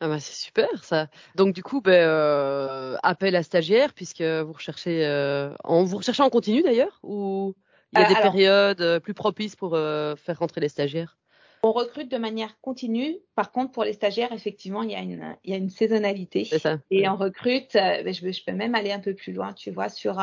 Ah 0.00 0.08
bah 0.08 0.18
c'est 0.18 0.34
super 0.34 0.82
ça. 0.82 1.08
Donc 1.34 1.54
du 1.54 1.62
coup, 1.62 1.80
ben, 1.80 1.92
euh, 1.92 2.96
appel 3.02 3.36
à 3.36 3.42
stagiaires 3.42 3.92
puisque 3.92 4.22
vous 4.22 4.52
recherchez, 4.52 5.06
euh, 5.06 5.54
en, 5.62 5.84
vous 5.84 5.98
recherchez 5.98 6.22
en 6.22 6.30
continu 6.30 6.62
d'ailleurs 6.62 6.98
ou 7.02 7.54
il 7.92 8.00
y 8.00 8.02
a 8.02 8.08
des 8.08 8.14
périodes 8.14 9.00
plus 9.00 9.14
propices 9.14 9.56
pour 9.56 9.72
faire 9.72 10.38
rentrer 10.38 10.60
les 10.60 10.68
stagiaires? 10.68 11.18
On 11.62 11.72
recrute 11.72 12.10
de 12.10 12.16
manière 12.16 12.58
continue. 12.62 13.18
Par 13.34 13.52
contre, 13.52 13.72
pour 13.72 13.84
les 13.84 13.92
stagiaires, 13.92 14.32
effectivement, 14.32 14.82
il 14.82 14.92
y 14.92 14.94
a 14.94 15.00
une, 15.00 15.36
il 15.44 15.50
y 15.50 15.54
a 15.54 15.58
une 15.58 15.68
saisonnalité. 15.68 16.46
Ça. 16.46 16.78
Et 16.90 17.06
on 17.06 17.16
recrute. 17.16 17.74
Ben, 17.74 18.14
je, 18.14 18.32
je, 18.32 18.44
peux 18.44 18.52
même 18.52 18.74
aller 18.74 18.92
un 18.92 19.00
peu 19.00 19.12
plus 19.14 19.34
loin. 19.34 19.52
Tu 19.52 19.70
vois 19.70 19.90
sur 19.90 20.18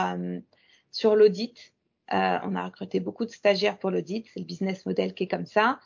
sur 0.92 1.16
l'audit. 1.16 1.74
Euh, 2.14 2.38
on 2.44 2.56
a 2.56 2.64
recruté 2.64 3.00
beaucoup 3.02 3.26
de 3.26 3.32
stagiaires 3.32 3.78
pour 3.78 3.92
l'audit, 3.92 4.26
c'est 4.34 4.40
le 4.40 4.46
business 4.46 4.86
model 4.86 5.14
qui 5.14 5.24
est 5.24 5.28
comme 5.28 5.46
ça. 5.46 5.80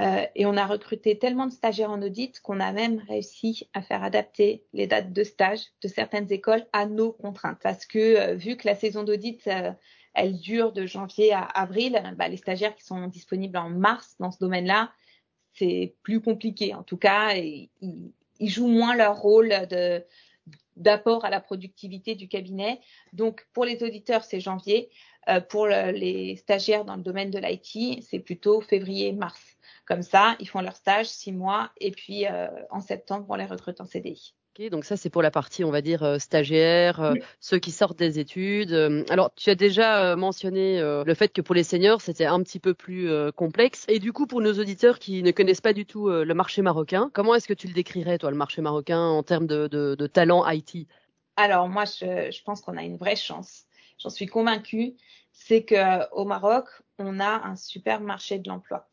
Euh, 0.00 0.24
et 0.34 0.46
on 0.46 0.56
a 0.56 0.66
recruté 0.66 1.18
tellement 1.18 1.46
de 1.46 1.52
stagiaires 1.52 1.90
en 1.90 2.00
audit 2.00 2.40
qu'on 2.40 2.60
a 2.60 2.72
même 2.72 3.02
réussi 3.08 3.68
à 3.74 3.82
faire 3.82 4.02
adapter 4.02 4.64
les 4.72 4.86
dates 4.86 5.12
de 5.12 5.22
stage 5.22 5.60
de 5.82 5.88
certaines 5.88 6.32
écoles 6.32 6.64
à 6.72 6.86
nos 6.86 7.12
contraintes. 7.12 7.58
Parce 7.62 7.84
que 7.84 7.98
euh, 7.98 8.34
vu 8.34 8.56
que 8.56 8.66
la 8.66 8.74
saison 8.74 9.02
d'audit, 9.04 9.46
euh, 9.48 9.72
elle 10.14 10.38
dure 10.38 10.72
de 10.72 10.86
janvier 10.86 11.32
à 11.32 11.42
avril, 11.42 12.00
bah, 12.16 12.28
les 12.28 12.38
stagiaires 12.38 12.74
qui 12.74 12.84
sont 12.84 13.06
disponibles 13.06 13.58
en 13.58 13.68
mars 13.68 14.16
dans 14.18 14.30
ce 14.30 14.38
domaine-là, 14.38 14.92
c'est 15.52 15.94
plus 16.02 16.22
compliqué. 16.22 16.74
En 16.74 16.82
tout 16.82 16.96
cas, 16.96 17.34
ils, 17.34 17.70
ils 17.82 18.48
jouent 18.48 18.68
moins 18.68 18.96
leur 18.96 19.20
rôle 19.20 19.50
de, 19.68 20.02
d'apport 20.76 21.24
à 21.24 21.30
la 21.30 21.40
productivité 21.40 22.14
du 22.14 22.28
cabinet. 22.28 22.80
Donc, 23.12 23.46
pour 23.52 23.64
les 23.64 23.82
auditeurs, 23.82 24.24
c'est 24.24 24.40
janvier. 24.40 24.90
Euh, 25.28 25.40
pour 25.40 25.66
le, 25.66 25.92
les 25.92 26.36
stagiaires 26.36 26.84
dans 26.84 26.96
le 26.96 27.02
domaine 27.02 27.30
de 27.30 27.38
l'IT, 27.38 28.02
c'est 28.02 28.18
plutôt 28.18 28.60
février-mars. 28.60 29.56
Comme 29.86 30.02
ça, 30.02 30.36
ils 30.40 30.48
font 30.48 30.60
leur 30.60 30.76
stage 30.76 31.06
six 31.06 31.32
mois 31.32 31.70
et 31.80 31.90
puis 31.90 32.26
euh, 32.26 32.48
en 32.70 32.80
septembre, 32.80 33.26
on 33.28 33.34
les 33.36 33.44
recrute 33.44 33.80
en 33.80 33.84
CDI. 33.84 34.34
Okay, 34.54 34.68
donc 34.68 34.84
ça 34.84 34.98
c'est 34.98 35.08
pour 35.08 35.22
la 35.22 35.30
partie 35.30 35.64
on 35.64 35.70
va 35.70 35.80
dire 35.80 36.02
euh, 36.02 36.18
stagiaire, 36.18 37.00
euh, 37.00 37.14
ceux 37.40 37.58
qui 37.58 37.70
sortent 37.70 37.98
des 37.98 38.18
études. 38.18 38.72
Euh, 38.72 39.02
alors 39.08 39.32
tu 39.34 39.48
as 39.48 39.54
déjà 39.54 40.14
mentionné 40.14 40.78
le 40.78 41.14
fait 41.14 41.32
que 41.32 41.40
pour 41.40 41.54
les 41.54 41.64
seniors 41.64 42.02
c'était 42.02 42.26
un 42.26 42.42
petit 42.42 42.58
peu 42.58 42.74
plus 42.74 43.10
complexe. 43.32 43.86
Et 43.88 43.98
du 43.98 44.12
coup 44.12 44.26
pour 44.26 44.42
nos 44.42 44.52
auditeurs 44.52 44.98
qui 44.98 45.22
ne 45.22 45.30
connaissent 45.30 45.62
pas 45.62 45.72
du 45.72 45.86
tout 45.86 46.10
le 46.10 46.34
marché 46.34 46.60
marocain, 46.60 47.10
comment 47.14 47.34
est-ce 47.34 47.48
que 47.48 47.54
tu 47.54 47.66
le 47.66 47.72
décrirais 47.72 48.18
toi 48.18 48.30
le 48.30 48.36
marché 48.36 48.60
marocain 48.60 49.00
en 49.00 49.22
termes 49.22 49.46
de, 49.46 49.68
de, 49.68 49.94
de 49.94 50.06
talent 50.06 50.46
IT 50.46 50.86
Alors 51.36 51.66
moi 51.70 51.86
je, 51.86 52.30
je 52.30 52.42
pense 52.42 52.60
qu'on 52.60 52.76
a 52.76 52.82
une 52.82 52.98
vraie 52.98 53.16
chance, 53.16 53.64
j'en 53.96 54.10
suis 54.10 54.26
convaincue, 54.26 54.96
c'est 55.32 55.64
que 55.64 56.10
au 56.12 56.26
Maroc 56.26 56.66
on 56.98 57.20
a 57.20 57.46
un 57.46 57.56
super 57.56 58.02
marché 58.02 58.38
de 58.38 58.50
l'emploi 58.50 58.86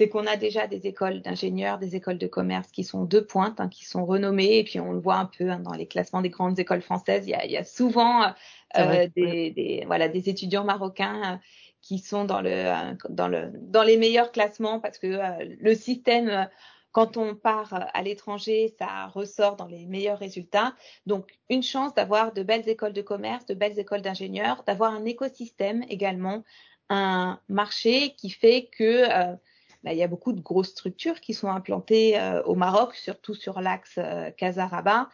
c'est 0.00 0.08
qu'on 0.08 0.26
a 0.26 0.38
déjà 0.38 0.66
des 0.66 0.86
écoles 0.86 1.20
d'ingénieurs, 1.20 1.76
des 1.76 1.94
écoles 1.94 2.16
de 2.16 2.26
commerce 2.26 2.68
qui 2.72 2.84
sont 2.84 3.04
de 3.04 3.20
pointe, 3.20 3.60
hein, 3.60 3.68
qui 3.68 3.84
sont 3.84 4.06
renommées, 4.06 4.56
et 4.56 4.64
puis 4.64 4.80
on 4.80 4.92
le 4.92 4.98
voit 4.98 5.16
un 5.16 5.26
peu 5.26 5.50
hein, 5.50 5.58
dans 5.58 5.74
les 5.74 5.86
classements 5.86 6.22
des 6.22 6.30
grandes 6.30 6.58
écoles 6.58 6.80
françaises, 6.80 7.26
il 7.26 7.32
y 7.32 7.34
a, 7.34 7.44
il 7.44 7.50
y 7.50 7.58
a 7.58 7.64
souvent 7.64 8.32
euh, 8.78 9.06
des, 9.14 9.50
des, 9.50 9.82
voilà, 9.84 10.08
des 10.08 10.30
étudiants 10.30 10.64
marocains 10.64 11.34
euh, 11.34 11.36
qui 11.82 11.98
sont 11.98 12.24
dans, 12.24 12.40
le, 12.40 12.50
euh, 12.50 12.94
dans, 13.10 13.28
le, 13.28 13.52
dans 13.54 13.82
les 13.82 13.98
meilleurs 13.98 14.32
classements 14.32 14.80
parce 14.80 14.96
que 14.96 15.06
euh, 15.06 15.54
le 15.60 15.74
système 15.74 16.48
quand 16.92 17.18
on 17.18 17.34
part 17.34 17.90
à 17.92 18.02
l'étranger, 18.02 18.74
ça 18.78 19.06
ressort 19.08 19.56
dans 19.56 19.68
les 19.68 19.84
meilleurs 19.84 20.18
résultats. 20.18 20.74
Donc, 21.04 21.38
une 21.50 21.62
chance 21.62 21.94
d'avoir 21.94 22.32
de 22.32 22.42
belles 22.42 22.68
écoles 22.68 22.94
de 22.94 23.02
commerce, 23.02 23.44
de 23.44 23.54
belles 23.54 23.78
écoles 23.78 24.00
d'ingénieurs, 24.00 24.64
d'avoir 24.66 24.92
un 24.94 25.04
écosystème 25.04 25.84
également, 25.88 26.42
un 26.88 27.38
marché 27.48 28.14
qui 28.16 28.30
fait 28.30 28.68
que 28.76 29.08
euh, 29.08 29.36
il 29.84 29.96
y 29.96 30.02
a 30.02 30.08
beaucoup 30.08 30.32
de 30.32 30.40
grosses 30.40 30.70
structures 30.70 31.20
qui 31.20 31.34
sont 31.34 31.48
implantées 31.48 32.18
euh, 32.18 32.42
au 32.42 32.54
Maroc, 32.54 32.94
surtout 32.94 33.34
sur 33.34 33.60
l'axe 33.60 33.94
euh, 33.98 34.30
Casa-Rabat, 34.30 35.08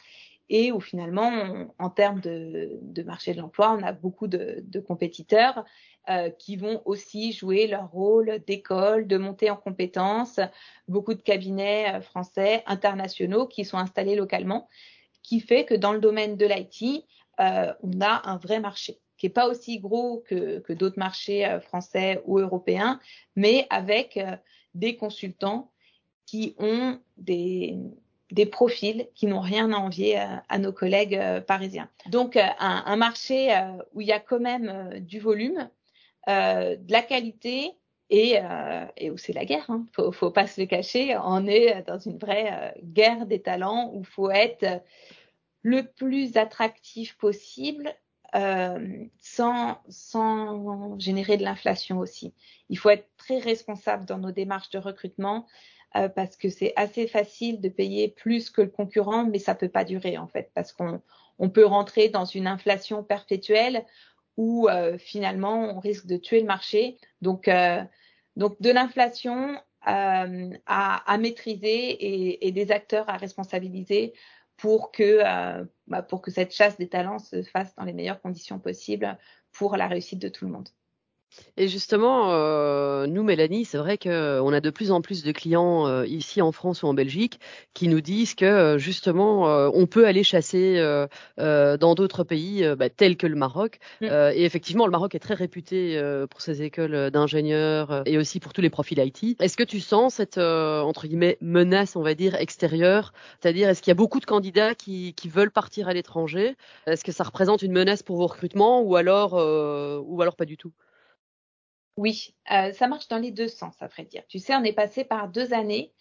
et 0.48 0.72
où 0.72 0.80
finalement, 0.80 1.66
en 1.78 1.90
termes 1.90 2.20
de, 2.20 2.78
de, 2.82 3.02
marché 3.02 3.34
de 3.34 3.40
l'emploi, 3.40 3.76
on 3.78 3.82
a 3.82 3.92
beaucoup 3.92 4.28
de, 4.28 4.62
de 4.62 4.80
compétiteurs 4.80 5.64
euh, 6.08 6.30
qui 6.30 6.56
vont 6.56 6.82
aussi 6.84 7.32
jouer 7.32 7.66
leur 7.66 7.90
rôle 7.90 8.38
d'école, 8.46 9.08
de 9.08 9.16
montée 9.16 9.50
en 9.50 9.56
compétences, 9.56 10.38
beaucoup 10.86 11.14
de 11.14 11.22
cabinets 11.22 11.96
euh, 11.96 12.00
français, 12.00 12.62
internationaux 12.66 13.48
qui 13.48 13.64
sont 13.64 13.78
installés 13.78 14.14
localement, 14.14 14.68
qui 15.24 15.40
fait 15.40 15.64
que 15.64 15.74
dans 15.74 15.92
le 15.92 15.98
domaine 15.98 16.36
de 16.36 16.46
l'IT, 16.46 17.04
euh, 17.40 17.72
on 17.82 18.00
a 18.00 18.28
un 18.28 18.36
vrai 18.36 18.60
marché 18.60 19.00
qui 19.18 19.26
n'est 19.26 19.32
pas 19.32 19.48
aussi 19.48 19.78
gros 19.78 20.22
que, 20.26 20.60
que 20.60 20.72
d'autres 20.72 20.98
marchés 20.98 21.46
euh, 21.46 21.60
français 21.60 22.22
ou 22.24 22.38
européens, 22.38 23.00
mais 23.34 23.66
avec 23.70 24.18
des 24.78 24.96
consultants 24.96 25.70
qui 26.26 26.54
ont 26.58 26.98
des, 27.16 27.76
des 28.30 28.46
profils 28.46 29.08
qui 29.14 29.26
n'ont 29.26 29.40
rien 29.40 29.72
à 29.72 29.76
envier 29.76 30.18
à, 30.18 30.42
à 30.48 30.58
nos 30.58 30.72
collègues 30.72 31.16
euh, 31.16 31.40
parisiens. 31.40 31.88
Donc 32.06 32.36
euh, 32.36 32.42
un, 32.58 32.82
un, 32.86 32.96
marché 32.96 33.54
euh, 33.54 33.72
où 33.94 34.00
il 34.00 34.06
y 34.06 34.12
a 34.12 34.20
quand 34.20 34.40
même 34.40 35.00
du 35.00 35.20
volume, 35.20 35.68
de 36.26 36.92
la 36.92 37.02
qualité 37.02 37.70
et, 38.10 38.34
et 38.96 39.10
où 39.12 39.16
c'est 39.16 39.32
la 39.32 39.44
guerre. 39.44 39.66
Hein. 39.68 39.86
Faut, 39.92 40.10
faut 40.10 40.32
pas 40.32 40.48
se 40.48 40.60
le 40.60 40.66
cacher. 40.66 41.16
On 41.22 41.46
est 41.46 41.84
dans 41.86 42.00
une 42.00 42.18
vraie 42.18 42.74
guerre 42.82 43.26
des 43.26 43.40
talents 43.40 43.92
où 43.94 44.02
faut 44.02 44.32
être 44.32 44.82
le 45.62 45.84
plus 45.84 46.36
attractif 46.36 47.16
possible 47.16 47.94
euh, 48.34 49.04
sans, 49.20 49.78
sans 49.88 50.98
générer 50.98 51.36
de 51.36 51.44
l'inflation 51.44 51.98
aussi. 51.98 52.34
Il 52.68 52.78
faut 52.78 52.90
être 52.90 53.08
très 53.16 53.38
responsable 53.38 54.04
dans 54.04 54.18
nos 54.18 54.32
démarches 54.32 54.70
de 54.70 54.78
recrutement 54.78 55.46
euh, 55.94 56.08
parce 56.08 56.36
que 56.36 56.48
c'est 56.48 56.72
assez 56.76 57.06
facile 57.06 57.60
de 57.60 57.68
payer 57.68 58.08
plus 58.08 58.50
que 58.50 58.62
le 58.62 58.68
concurrent, 58.68 59.24
mais 59.24 59.38
ça 59.38 59.54
peut 59.54 59.68
pas 59.68 59.84
durer 59.84 60.18
en 60.18 60.26
fait 60.26 60.50
parce 60.54 60.72
qu'on 60.72 61.00
on 61.38 61.50
peut 61.50 61.66
rentrer 61.66 62.08
dans 62.08 62.24
une 62.24 62.46
inflation 62.46 63.02
perpétuelle 63.02 63.84
où 64.36 64.68
euh, 64.68 64.98
finalement 64.98 65.76
on 65.76 65.80
risque 65.80 66.06
de 66.06 66.16
tuer 66.16 66.40
le 66.40 66.46
marché. 66.46 66.98
Donc, 67.22 67.48
euh, 67.48 67.82
donc 68.36 68.60
de 68.60 68.70
l'inflation 68.70 69.56
euh, 69.88 70.50
à, 70.66 71.12
à, 71.12 71.18
maîtriser 71.18 71.90
et, 71.90 72.46
et, 72.46 72.52
des 72.52 72.72
acteurs 72.72 73.08
à 73.08 73.16
responsabiliser 73.16 74.14
pour 74.56 74.92
que, 74.92 75.22
euh, 75.24 75.64
bah, 75.86 76.02
pour 76.02 76.22
que 76.22 76.30
cette 76.30 76.52
chasse 76.54 76.76
des 76.78 76.88
talents 76.88 77.18
se 77.18 77.42
fasse 77.42 77.74
dans 77.76 77.84
les 77.84 77.92
meilleures 77.92 78.20
conditions 78.20 78.58
possibles 78.58 79.18
pour 79.52 79.76
la 79.76 79.88
réussite 79.88 80.20
de 80.20 80.28
tout 80.28 80.44
le 80.46 80.52
monde. 80.52 80.68
Et 81.58 81.68
justement, 81.68 82.32
euh, 82.32 83.06
nous, 83.06 83.22
Mélanie, 83.22 83.64
c'est 83.64 83.78
vrai 83.78 83.96
qu'on 83.96 84.52
a 84.52 84.60
de 84.60 84.70
plus 84.70 84.90
en 84.90 85.00
plus 85.00 85.22
de 85.22 85.32
clients 85.32 85.86
euh, 85.86 86.06
ici 86.06 86.42
en 86.42 86.52
France 86.52 86.82
ou 86.82 86.86
en 86.86 86.94
Belgique 86.94 87.40
qui 87.72 87.88
nous 87.88 88.02
disent 88.02 88.34
que 88.34 88.44
euh, 88.44 88.78
justement, 88.78 89.48
euh, 89.48 89.70
on 89.72 89.86
peut 89.86 90.06
aller 90.06 90.22
chasser 90.22 90.76
euh, 90.76 91.06
euh, 91.38 91.78
dans 91.78 91.94
d'autres 91.94 92.24
pays 92.24 92.66
bah, 92.76 92.90
tels 92.90 93.16
que 93.16 93.26
le 93.26 93.36
Maroc. 93.36 93.78
Mm. 94.00 94.06
et 94.34 94.44
effectivement, 94.44 94.84
le 94.86 94.92
Maroc 94.92 95.14
est 95.14 95.18
très 95.18 95.34
réputé 95.34 96.00
pour 96.30 96.40
ses 96.40 96.62
écoles 96.62 97.10
d'ingénieurs 97.10 98.02
et 98.06 98.18
aussi 98.18 98.40
pour 98.40 98.52
tous 98.52 98.60
les 98.60 98.70
profils 98.70 98.98
IT. 98.98 99.40
Est-ce 99.40 99.56
que 99.56 99.62
tu 99.62 99.80
sens 99.80 100.14
cette 100.14 100.38
entre 100.38 101.06
guillemets 101.06 101.38
menace, 101.40 101.96
on 101.96 102.02
va 102.02 102.14
dire 102.14 102.34
extérieure? 102.34 103.12
C'est-à-dire, 103.40 103.68
est-ce 103.68 103.82
qu'il 103.82 103.90
y 103.90 103.92
a 103.92 103.94
beaucoup 103.94 104.20
de 104.20 104.26
candidats 104.26 104.74
qui, 104.74 105.14
qui 105.14 105.28
veulent 105.28 105.50
partir 105.50 105.88
à 105.88 105.94
l'étranger? 105.94 106.56
Est-ce 106.86 107.04
que 107.04 107.12
ça 107.12 107.24
représente 107.24 107.62
une 107.62 107.72
menace 107.72 108.02
pour 108.02 108.16
vos 108.16 108.26
recrutements 108.26 108.80
ou 108.80 108.96
alors 108.96 109.34
ou 109.34 110.22
alors 110.22 110.36
pas 110.36 110.44
du 110.44 110.56
tout? 110.56 110.72
Oui, 111.96 112.34
euh, 112.52 112.72
ça 112.72 112.88
marche 112.88 113.08
dans 113.08 113.18
les 113.18 113.30
deux 113.30 113.48
sens, 113.48 113.74
à 113.80 113.86
vrai 113.86 114.04
dire. 114.04 114.22
Tu 114.28 114.38
sais, 114.38 114.54
on 114.54 114.64
est 114.64 114.72
passé 114.72 115.04
par 115.04 115.28
deux 115.28 115.52
années 115.54 115.92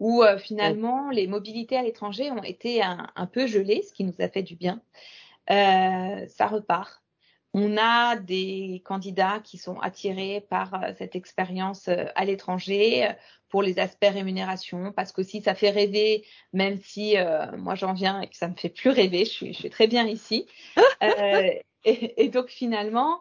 où 0.00 0.22
euh, 0.22 0.38
finalement 0.38 1.10
les 1.10 1.26
mobilités 1.26 1.76
à 1.76 1.82
l'étranger 1.82 2.30
ont 2.30 2.42
été 2.42 2.82
un, 2.82 3.06
un, 3.14 3.26
peu 3.26 3.46
gelées, 3.46 3.82
ce 3.82 3.92
qui 3.92 4.04
nous 4.04 4.14
a 4.18 4.28
fait 4.28 4.42
du 4.42 4.56
bien. 4.56 4.82
Euh, 5.50 6.26
ça 6.28 6.46
repart. 6.46 7.02
On 7.52 7.76
a 7.76 8.16
des 8.16 8.82
candidats 8.84 9.40
qui 9.44 9.58
sont 9.58 9.78
attirés 9.78 10.44
par 10.50 10.74
euh, 10.74 10.92
cette 10.98 11.14
expérience 11.14 11.86
euh, 11.88 12.06
à 12.16 12.24
l'étranger 12.24 13.08
pour 13.48 13.62
les 13.62 13.78
aspects 13.78 14.08
rémunération, 14.10 14.92
parce 14.92 15.12
qu'aussi 15.12 15.40
ça 15.40 15.54
fait 15.54 15.70
rêver, 15.70 16.24
même 16.52 16.76
si 16.78 17.14
moi 17.56 17.76
j'en 17.76 17.92
viens 17.92 18.20
et 18.20 18.26
que 18.26 18.34
ça 18.34 18.48
me 18.48 18.56
fait 18.56 18.68
plus 18.68 18.90
rêver. 18.90 19.24
Je 19.24 19.30
suis, 19.30 19.52
je 19.52 19.58
suis 19.60 19.70
très 19.70 19.86
bien 19.86 20.08
ici. 20.08 20.48
et, 21.00 21.62
et, 21.84 22.28
donc 22.30 22.48
finalement, 22.48 23.20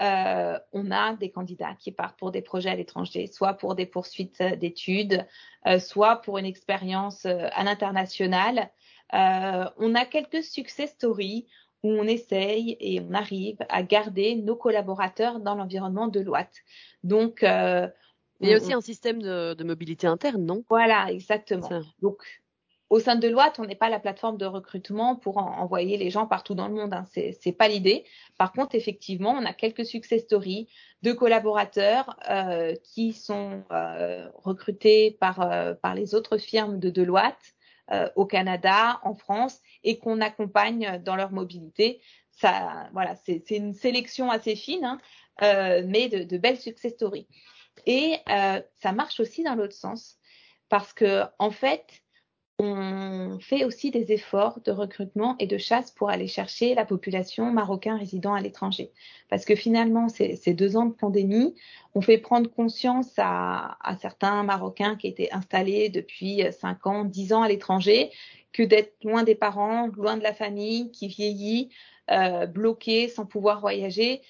euh, 0.00 0.58
on 0.72 0.90
a 0.90 1.14
des 1.14 1.30
candidats 1.30 1.74
qui 1.78 1.92
partent 1.92 2.18
pour 2.18 2.32
des 2.32 2.42
projets 2.42 2.70
à 2.70 2.74
l'étranger, 2.74 3.26
soit 3.28 3.54
pour 3.54 3.74
des 3.74 3.86
poursuites 3.86 4.42
d'études, 4.42 5.24
euh, 5.66 5.78
soit 5.78 6.16
pour 6.16 6.38
une 6.38 6.46
expérience 6.46 7.26
euh, 7.26 7.48
à 7.52 7.62
l'international. 7.64 8.70
on 9.12 9.94
a 9.94 10.04
quelques 10.04 10.42
success 10.42 10.90
stories 10.90 11.46
où 11.82 11.90
on 11.90 12.04
essaye 12.04 12.76
et 12.80 13.00
on 13.00 13.12
arrive 13.12 13.58
à 13.68 13.82
garder 13.82 14.36
nos 14.36 14.56
collaborateurs 14.56 15.38
dans 15.38 15.54
l'environnement 15.54 16.08
de 16.08 16.20
l'OAT. 16.20 16.50
Donc, 17.04 17.40
il 17.42 18.48
y 18.48 18.52
a 18.52 18.56
aussi 18.56 18.72
un 18.72 18.80
système 18.80 19.22
de, 19.22 19.54
de 19.54 19.64
mobilité 19.64 20.06
interne, 20.06 20.44
non? 20.44 20.64
Voilà, 20.68 21.06
exactement. 21.10 21.68
Donc, 22.00 22.24
au 22.90 23.00
sein 23.00 23.16
de 23.16 23.20
Deloitte, 23.20 23.58
on 23.58 23.64
n'est 23.64 23.74
pas 23.74 23.88
la 23.88 23.98
plateforme 23.98 24.36
de 24.36 24.44
recrutement 24.44 25.16
pour 25.16 25.38
envoyer 25.38 25.96
les 25.96 26.10
gens 26.10 26.26
partout 26.26 26.54
dans 26.54 26.68
le 26.68 26.74
monde. 26.74 26.92
Hein. 26.92 27.06
C'est, 27.12 27.52
pas 27.52 27.68
l'idée. 27.68 28.04
Par 28.38 28.52
contre, 28.52 28.74
effectivement, 28.74 29.30
on 29.30 29.44
a 29.44 29.54
quelques 29.54 29.86
success 29.86 30.22
stories 30.22 30.68
de 31.02 31.12
collaborateurs 31.12 32.16
euh, 32.30 32.74
qui 32.82 33.12
sont 33.12 33.64
euh, 33.70 34.28
recrutés 34.34 35.16
par 35.18 35.40
euh, 35.40 35.74
par 35.74 35.94
les 35.94 36.14
autres 36.14 36.36
firmes 36.38 36.78
de 36.78 36.90
Deloitte 36.90 37.54
euh, 37.90 38.08
au 38.16 38.26
Canada, 38.26 39.00
en 39.02 39.14
France, 39.14 39.60
et 39.82 39.98
qu'on 39.98 40.20
accompagne 40.20 41.02
dans 41.02 41.16
leur 41.16 41.32
mobilité. 41.32 42.00
Ça, 42.32 42.88
voilà, 42.92 43.14
c'est, 43.16 43.50
une 43.50 43.74
sélection 43.74 44.30
assez 44.30 44.56
fine, 44.56 44.84
hein, 44.84 44.98
euh, 45.42 45.82
mais 45.86 46.08
de, 46.08 46.24
de, 46.24 46.38
belles 46.38 46.60
success 46.60 46.92
stories. 46.92 47.28
Et 47.86 48.18
ça 48.26 48.92
marche 48.92 49.20
aussi 49.20 49.42
dans 49.42 49.54
l'autre 49.54 49.74
sens, 49.74 50.16
parce 50.68 50.92
que 50.92 51.24
en 51.38 51.50
fait 51.50 52.03
on 52.58 53.38
fait 53.40 53.64
aussi 53.64 53.90
des 53.90 54.12
efforts 54.12 54.60
de 54.60 54.70
recrutement 54.70 55.34
et 55.40 55.46
de 55.46 55.58
chasse 55.58 55.90
pour 55.90 56.10
aller 56.10 56.28
chercher 56.28 56.74
la 56.74 56.84
population 56.84 57.50
marocain 57.50 57.96
résidant 57.96 58.32
à 58.32 58.40
l'étranger. 58.40 58.92
Parce 59.28 59.44
que 59.44 59.56
finalement, 59.56 60.08
ces, 60.08 60.54
deux 60.54 60.76
ans 60.76 60.86
de 60.86 60.94
pandémie 60.94 61.54
ont 61.94 62.00
fait 62.00 62.18
prendre 62.18 62.48
conscience 62.48 63.12
à, 63.18 63.76
certains 64.00 64.44
Marocains 64.44 64.94
qui 64.96 65.08
étaient 65.08 65.32
installés 65.32 65.88
depuis 65.88 66.42
5 66.52 66.86
ans, 66.86 67.04
10 67.04 67.32
ans 67.32 67.42
à 67.42 67.48
l'étranger, 67.48 68.12
que 68.52 68.62
d'être 68.62 68.94
loin 69.02 69.24
des 69.24 69.34
parents, 69.34 69.88
loin 69.88 70.16
de 70.16 70.22
la 70.22 70.32
famille, 70.32 70.92
qui 70.92 71.08
vieillit, 71.08 71.70
euh, 72.12 72.46
bloqué, 72.46 73.08
sans 73.08 73.26
pouvoir 73.26 73.60
voyager, 73.60 74.22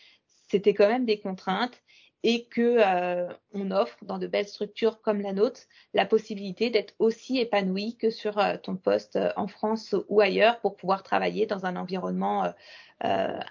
c'était 0.48 0.72
quand 0.72 0.88
même 0.88 1.04
des 1.04 1.18
contraintes 1.18 1.82
et 2.24 2.46
que 2.46 2.78
euh, 2.80 3.28
on 3.52 3.70
offre 3.70 3.98
dans 4.02 4.18
de 4.18 4.26
belles 4.26 4.48
structures 4.48 5.02
comme 5.02 5.20
la 5.20 5.34
nôtre 5.34 5.60
la 5.92 6.06
possibilité 6.06 6.70
d'être 6.70 6.94
aussi 6.98 7.38
épanoui 7.38 7.96
que 7.96 8.10
sur 8.10 8.38
euh, 8.38 8.56
ton 8.56 8.76
poste 8.76 9.16
euh, 9.16 9.30
en 9.36 9.46
France 9.46 9.94
ou 10.08 10.22
ailleurs 10.22 10.58
pour 10.60 10.74
pouvoir 10.76 11.02
travailler 11.02 11.46
dans 11.46 11.66
un 11.66 11.76
environnement 11.76 12.52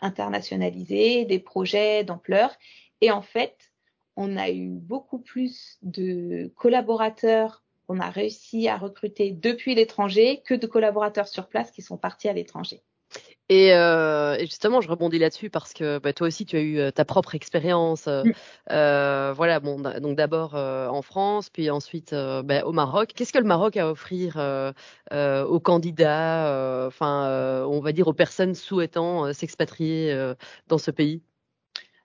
internationalisé, 0.01 1.25
des 1.25 1.37
projets 1.37 2.03
d'ampleur. 2.03 2.55
Et 3.01 3.11
en 3.11 3.21
fait, 3.21 3.71
on 4.15 4.35
a 4.35 4.49
eu 4.49 4.69
beaucoup 4.69 5.19
plus 5.19 5.77
de 5.83 6.51
collaborateurs 6.55 7.63
qu'on 7.85 7.99
a 7.99 8.09
réussi 8.09 8.67
à 8.67 8.77
recruter 8.77 9.29
depuis 9.29 9.75
l'étranger 9.75 10.41
que 10.43 10.55
de 10.55 10.65
collaborateurs 10.65 11.27
sur 11.27 11.49
place 11.49 11.69
qui 11.69 11.83
sont 11.83 11.97
partis 11.97 12.29
à 12.29 12.33
l'étranger. 12.33 12.81
Et, 13.49 13.73
euh, 13.73 14.35
et, 14.35 14.45
justement, 14.45 14.79
je 14.79 14.89
rebondis 14.89 15.19
là-dessus 15.19 15.49
parce 15.49 15.73
que 15.73 15.99
bah, 15.99 16.13
toi 16.13 16.27
aussi, 16.27 16.45
tu 16.45 16.55
as 16.55 16.61
eu 16.61 16.79
euh, 16.79 16.91
ta 16.91 17.03
propre 17.03 17.35
expérience. 17.35 18.07
Euh, 18.07 18.23
mm. 18.23 18.33
euh 18.71 19.33
voilà, 19.35 19.59
bon, 19.59 19.79
donc 19.79 20.15
d'abord 20.15 20.55
euh, 20.55 20.87
en 20.87 21.01
France, 21.01 21.49
puis 21.49 21.69
ensuite 21.69 22.13
bah, 22.13 22.65
au 22.65 22.71
Maroc. 22.71 23.11
Qu'est-ce 23.15 23.33
que 23.33 23.39
le 23.39 23.45
Maroc 23.45 23.77
a 23.77 23.83
à 23.83 23.87
offrir 23.89 24.37
aux 25.11 25.59
candidats, 25.59 26.85
enfin, 26.87 27.65
on 27.67 27.79
va 27.81 27.91
dire 27.91 28.07
aux 28.07 28.13
personnes 28.13 28.55
souhaitant 28.55 29.33
s'expatrier 29.33 30.33
dans 30.67 30.77
ce 30.77 30.91
pays? 30.91 31.21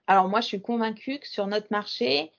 Alors 0.07 0.27
moi, 0.27 0.41
je 0.41 0.47
suis 0.47 0.61
convaincue 0.61 1.19
que 1.19 1.27
sur 1.27 1.47
notre 1.47 1.67
marché, 1.71 2.31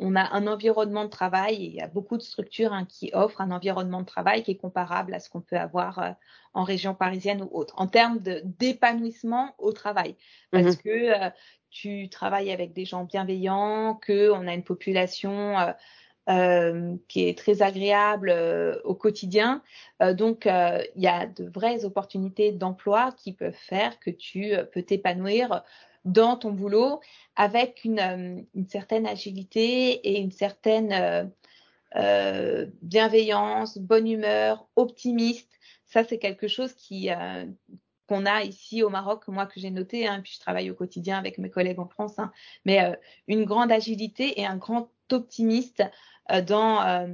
on 0.00 0.16
a 0.16 0.34
un 0.34 0.46
environnement 0.46 1.04
de 1.04 1.10
travail, 1.10 1.54
et 1.56 1.66
il 1.66 1.74
y 1.74 1.80
a 1.80 1.86
beaucoup 1.86 2.16
de 2.16 2.22
structures 2.22 2.72
hein, 2.72 2.86
qui 2.88 3.10
offrent 3.12 3.42
un 3.42 3.50
environnement 3.50 4.00
de 4.00 4.06
travail 4.06 4.42
qui 4.42 4.52
est 4.52 4.56
comparable 4.56 5.14
à 5.14 5.20
ce 5.20 5.28
qu'on 5.28 5.42
peut 5.42 5.58
avoir 5.58 5.98
euh, 5.98 6.10
en 6.54 6.64
région 6.64 6.94
parisienne 6.94 7.42
ou 7.42 7.50
autre, 7.52 7.74
en 7.76 7.86
termes 7.86 8.18
d'épanouissement 8.18 9.54
au 9.58 9.72
travail. 9.72 10.16
Parce 10.50 10.76
mmh 10.76 10.82
que 10.82 11.26
euh, 11.26 11.30
tu 11.70 12.08
travailles 12.08 12.50
avec 12.50 12.72
des 12.72 12.84
gens 12.84 13.04
bienveillants, 13.04 14.00
qu'on 14.04 14.48
a 14.48 14.54
une 14.54 14.64
population 14.64 15.56
euh, 16.28 16.96
qui 17.06 17.28
est 17.28 17.38
très 17.38 17.62
agréable 17.62 18.34
au 18.82 18.96
quotidien. 18.96 19.62
donc, 20.00 20.46
il 20.46 21.02
y 21.02 21.06
a 21.06 21.26
de 21.26 21.48
vraies 21.48 21.84
opportunités 21.84 22.50
d'emploi 22.50 23.12
qui 23.16 23.34
peuvent 23.34 23.52
faire 23.52 24.00
que 24.00 24.10
tu 24.10 24.52
peux 24.72 24.82
t'épanouir 24.82 25.62
dans 26.04 26.36
ton 26.36 26.52
boulot 26.52 27.00
avec 27.36 27.84
une, 27.84 28.00
euh, 28.00 28.42
une 28.54 28.68
certaine 28.68 29.06
agilité 29.06 29.92
et 30.08 30.20
une 30.20 30.32
certaine 30.32 30.92
euh, 30.92 31.24
euh, 31.96 32.66
bienveillance, 32.82 33.78
bonne 33.78 34.08
humeur, 34.08 34.66
optimiste. 34.76 35.58
Ça, 35.86 36.04
c'est 36.04 36.18
quelque 36.18 36.48
chose 36.48 36.72
qui 36.74 37.10
euh, 37.10 37.44
qu'on 38.06 38.26
a 38.26 38.42
ici 38.42 38.82
au 38.82 38.90
Maroc, 38.90 39.28
moi 39.28 39.46
que 39.46 39.60
j'ai 39.60 39.70
noté, 39.70 40.06
hein, 40.06 40.20
puis 40.22 40.32
je 40.34 40.40
travaille 40.40 40.70
au 40.70 40.74
quotidien 40.74 41.18
avec 41.18 41.38
mes 41.38 41.50
collègues 41.50 41.78
en 41.78 41.86
France, 41.86 42.18
hein, 42.18 42.32
mais 42.64 42.98
une 43.28 43.44
grande 43.44 43.70
agilité 43.70 44.40
et 44.40 44.46
un 44.46 44.56
grand 44.56 44.90
optimiste 45.12 45.84
dans, 46.48 47.08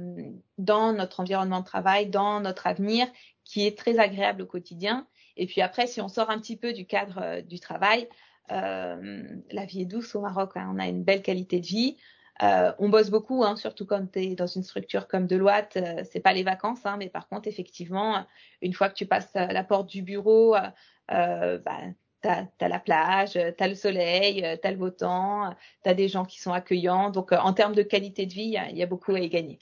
dans 0.57 0.93
notre 0.93 1.19
environnement 1.19 1.59
de 1.59 1.65
travail, 1.65 2.07
dans 2.07 2.39
notre 2.39 2.65
avenir, 2.65 3.05
qui 3.43 3.67
est 3.67 3.77
très 3.77 3.99
agréable 3.99 4.41
au 4.41 4.45
quotidien. 4.47 5.05
Et 5.35 5.45
puis 5.45 5.61
après, 5.61 5.85
si 5.85 6.01
on 6.01 6.07
sort 6.07 6.31
un 6.31 6.39
petit 6.39 6.57
peu 6.57 6.73
du 6.73 6.87
cadre 6.87 7.41
du 7.41 7.59
travail, 7.59 8.09
la 8.49 9.65
vie 9.65 9.81
est 9.81 9.85
douce 9.85 10.15
au 10.15 10.21
Maroc, 10.21 10.51
hein. 10.55 10.71
on 10.73 10.79
a 10.79 10.87
une 10.87 11.03
belle 11.03 11.21
qualité 11.21 11.59
de 11.59 11.65
vie. 11.65 11.97
Euh, 12.43 12.71
on 12.77 12.89
bosse 12.89 13.09
beaucoup, 13.09 13.43
hein, 13.43 13.55
surtout 13.55 13.85
quand 13.85 14.11
tu 14.11 14.19
es 14.19 14.35
dans 14.35 14.47
une 14.47 14.63
structure 14.63 15.07
comme 15.07 15.25
Deloitte, 15.25 15.77
euh, 15.77 16.03
c'est 16.11 16.19
pas 16.19 16.33
les 16.33 16.43
vacances, 16.43 16.85
hein, 16.85 16.95
mais 16.97 17.09
par 17.09 17.27
contre, 17.27 17.47
effectivement, 17.47 18.25
une 18.61 18.73
fois 18.73 18.89
que 18.89 18.93
tu 18.93 19.07
passes 19.07 19.33
la 19.33 19.63
porte 19.63 19.89
du 19.89 20.03
bureau, 20.03 20.55
euh, 20.55 21.57
bah, 21.59 21.79
tu 22.21 22.29
as, 22.29 22.67
la 22.67 22.79
plage, 22.79 23.33
tu 23.33 23.63
as 23.63 23.67
le 23.67 23.75
soleil, 23.75 24.41
tu 24.61 24.67
as 24.67 24.71
le 24.71 24.77
beau 24.77 24.91
temps, 24.91 25.55
tu 25.83 25.95
des 25.95 26.07
gens 26.07 26.25
qui 26.25 26.39
sont 26.39 26.53
accueillants. 26.53 27.09
Donc, 27.09 27.31
en 27.31 27.53
termes 27.53 27.75
de 27.75 27.83
qualité 27.83 28.25
de 28.25 28.33
vie, 28.33 28.55
il 28.69 28.77
y, 28.77 28.83
a 28.83 28.85
beaucoup 28.85 29.13
à 29.13 29.19
y 29.19 29.29
gagner. 29.29 29.59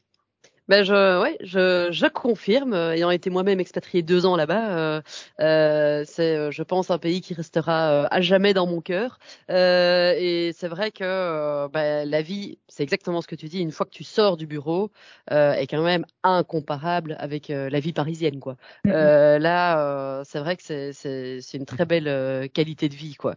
Ben 0.68 0.84
je, 0.84 1.22
ouais, 1.22 1.38
je, 1.42 1.90
je 1.92 2.08
confirme, 2.08 2.74
euh, 2.74 2.94
ayant 2.94 3.12
été 3.12 3.30
moi-même 3.30 3.60
expatrié 3.60 4.02
deux 4.02 4.26
ans 4.26 4.36
là-bas, 4.36 4.76
euh, 4.76 5.02
euh, 5.40 6.04
c'est, 6.08 6.36
euh, 6.36 6.50
je 6.50 6.64
pense, 6.64 6.90
un 6.90 6.98
pays 6.98 7.22
qui 7.22 7.36
restera 7.36 8.08
à 8.08 8.22
jamais 8.22 8.56
dans 8.56 8.66
mon 8.66 8.82
cœur. 8.82 9.20
Euh, 9.52 10.16
et 10.18 10.54
c'est 10.54 10.68
vrai 10.68 10.90
que 10.90 11.68
ben, 11.68 12.10
la 12.10 12.22
vie, 12.24 12.58
c'est 12.68 12.82
exactement 12.82 13.22
ce 13.22 13.28
que 13.28 13.36
tu 13.36 13.48
dis. 13.48 13.60
Une 13.60 13.72
fois 13.72 13.86
que 13.86 13.92
tu 13.92 14.04
sors 14.04 14.38
du 14.38 14.48
bureau, 14.48 14.92
est 15.30 15.68
quand 15.68 15.84
même 15.84 16.06
incomparable 16.24 17.16
avec 17.20 17.50
la 17.50 17.80
vie 17.80 17.94
parisienne, 17.94 18.40
quoi. 18.40 18.58
Là, 18.86 20.24
c'est 20.26 20.40
vrai 20.40 20.56
que 20.58 20.64
c'est, 20.64 20.94
c'est, 20.94 21.42
c'est 21.42 21.58
une 21.58 21.66
très 21.66 21.86
belle 21.86 22.50
qualité 22.50 22.90
de 22.90 22.96
vie, 22.96 23.16
quoi. 23.16 23.36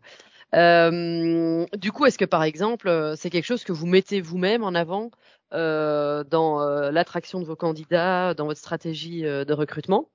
du 0.55 1.93
coup, 1.93 2.07
est-ce 2.07 2.19
que 2.19 2.25
par 2.25 2.43
exemple, 2.45 3.15
c'est 3.17 3.31
quelque 3.31 3.45
chose 3.45 3.65
que 3.65 3.73
vous 3.73 3.87
mettez 3.87 4.21
vous-même 4.23 4.63
en 4.65 4.75
avant 4.75 5.11
euh, 5.11 5.11
dans 5.53 6.61
euh, 6.61 6.91
l'attraction 6.91 7.41
de 7.41 7.45
vos 7.45 7.57
candidats, 7.57 8.35
dans 8.35 8.47
votre 8.47 8.59
stratégie 8.59 9.25
euh, 9.25 9.45
de 9.45 9.53
recrutement? 9.53 10.09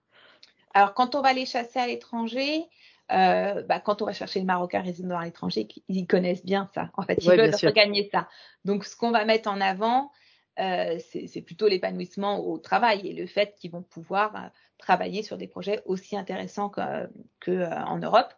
Alors, 0.74 0.94
quand 0.94 1.16
on 1.16 1.22
va 1.22 1.34
les 1.34 1.46
chasser 1.46 1.80
à 1.80 1.88
l'étranger, 1.88 2.66
euh, 3.12 3.62
bah, 3.64 3.80
quand 3.80 4.02
on 4.02 4.06
va 4.06 4.14
chercher 4.14 4.40
le 4.40 4.46
Marocain 4.46 4.82
résident 4.82 5.18
à 5.18 5.26
l'étranger, 5.26 5.68
ils 5.88 6.08
connaissent 6.08 6.46
bien 6.46 6.70
ça. 6.74 6.90
En 6.96 7.04
fait, 7.04 7.18
ils 7.22 7.30
veulent 7.30 7.54
regagner 7.64 8.10
ça. 8.12 8.28
Donc, 8.66 8.86
ce 8.86 8.96
qu'on 8.96 9.12
va 9.12 9.26
mettre 9.26 9.50
en 9.50 9.62
avant, 9.62 10.12
euh, 10.60 10.98
c'est 11.12 11.42
plutôt 11.42 11.68
l'épanouissement 11.68 12.40
au 12.40 12.58
travail 12.58 13.08
et 13.08 13.14
le 13.14 13.28
fait 13.28 13.56
qu'ils 13.60 13.72
vont 13.72 13.82
pouvoir 13.84 14.36
euh, 14.36 14.48
travailler 14.78 15.24
sur 15.24 15.38
des 15.38 15.48
projets 15.48 15.82
aussi 15.86 16.16
intéressants 16.16 16.70
qu'en 16.70 17.08
que, 17.40 17.66
en 17.86 17.98
Europe. 17.98 18.34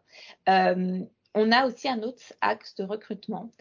on 0.47 1.51
a 1.51 1.65
aussi 1.65 1.89
un 1.89 2.01
autre 2.01 2.21
axe 2.41 2.75
de 2.75 2.83
recrutement 2.83 3.51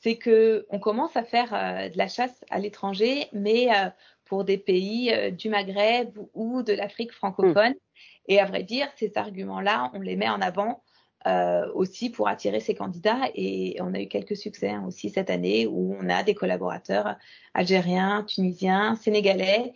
c'est 0.00 0.16
que 0.16 0.66
on 0.70 0.78
commence 0.78 1.16
à 1.16 1.24
faire 1.24 1.52
euh, 1.54 1.88
de 1.88 1.98
la 1.98 2.08
chasse 2.08 2.44
à 2.50 2.58
l'étranger, 2.58 3.28
mais 3.32 3.68
euh, 3.70 3.88
pour 4.24 4.44
des 4.44 4.58
pays 4.58 5.12
euh, 5.12 5.30
du 5.30 5.48
Maghreb 5.48 6.16
ou 6.34 6.62
de 6.62 6.72
l'Afrique 6.72 7.12
francophone. 7.12 7.72
Mm. 7.72 8.28
Et 8.28 8.40
à 8.40 8.44
vrai 8.44 8.62
dire, 8.62 8.88
ces 8.96 9.12
arguments-là, 9.16 9.90
on 9.94 10.00
les 10.00 10.16
met 10.16 10.28
en 10.28 10.40
avant 10.40 10.82
aussi 11.74 12.08
pour 12.08 12.26
attirer 12.26 12.58
ces 12.58 12.74
candidats. 12.74 13.28
Et 13.34 13.76
on 13.80 13.92
a 13.92 14.00
eu 14.00 14.06
quelques 14.06 14.36
succès 14.36 14.70
hein, 14.70 14.84
aussi 14.86 15.10
cette 15.10 15.28
année 15.28 15.66
où 15.66 15.94
on 16.00 16.08
a 16.08 16.22
des 16.22 16.34
collaborateurs 16.34 17.16
algériens, 17.52 18.24
tunisiens, 18.26 18.94
sénégalais 18.94 19.74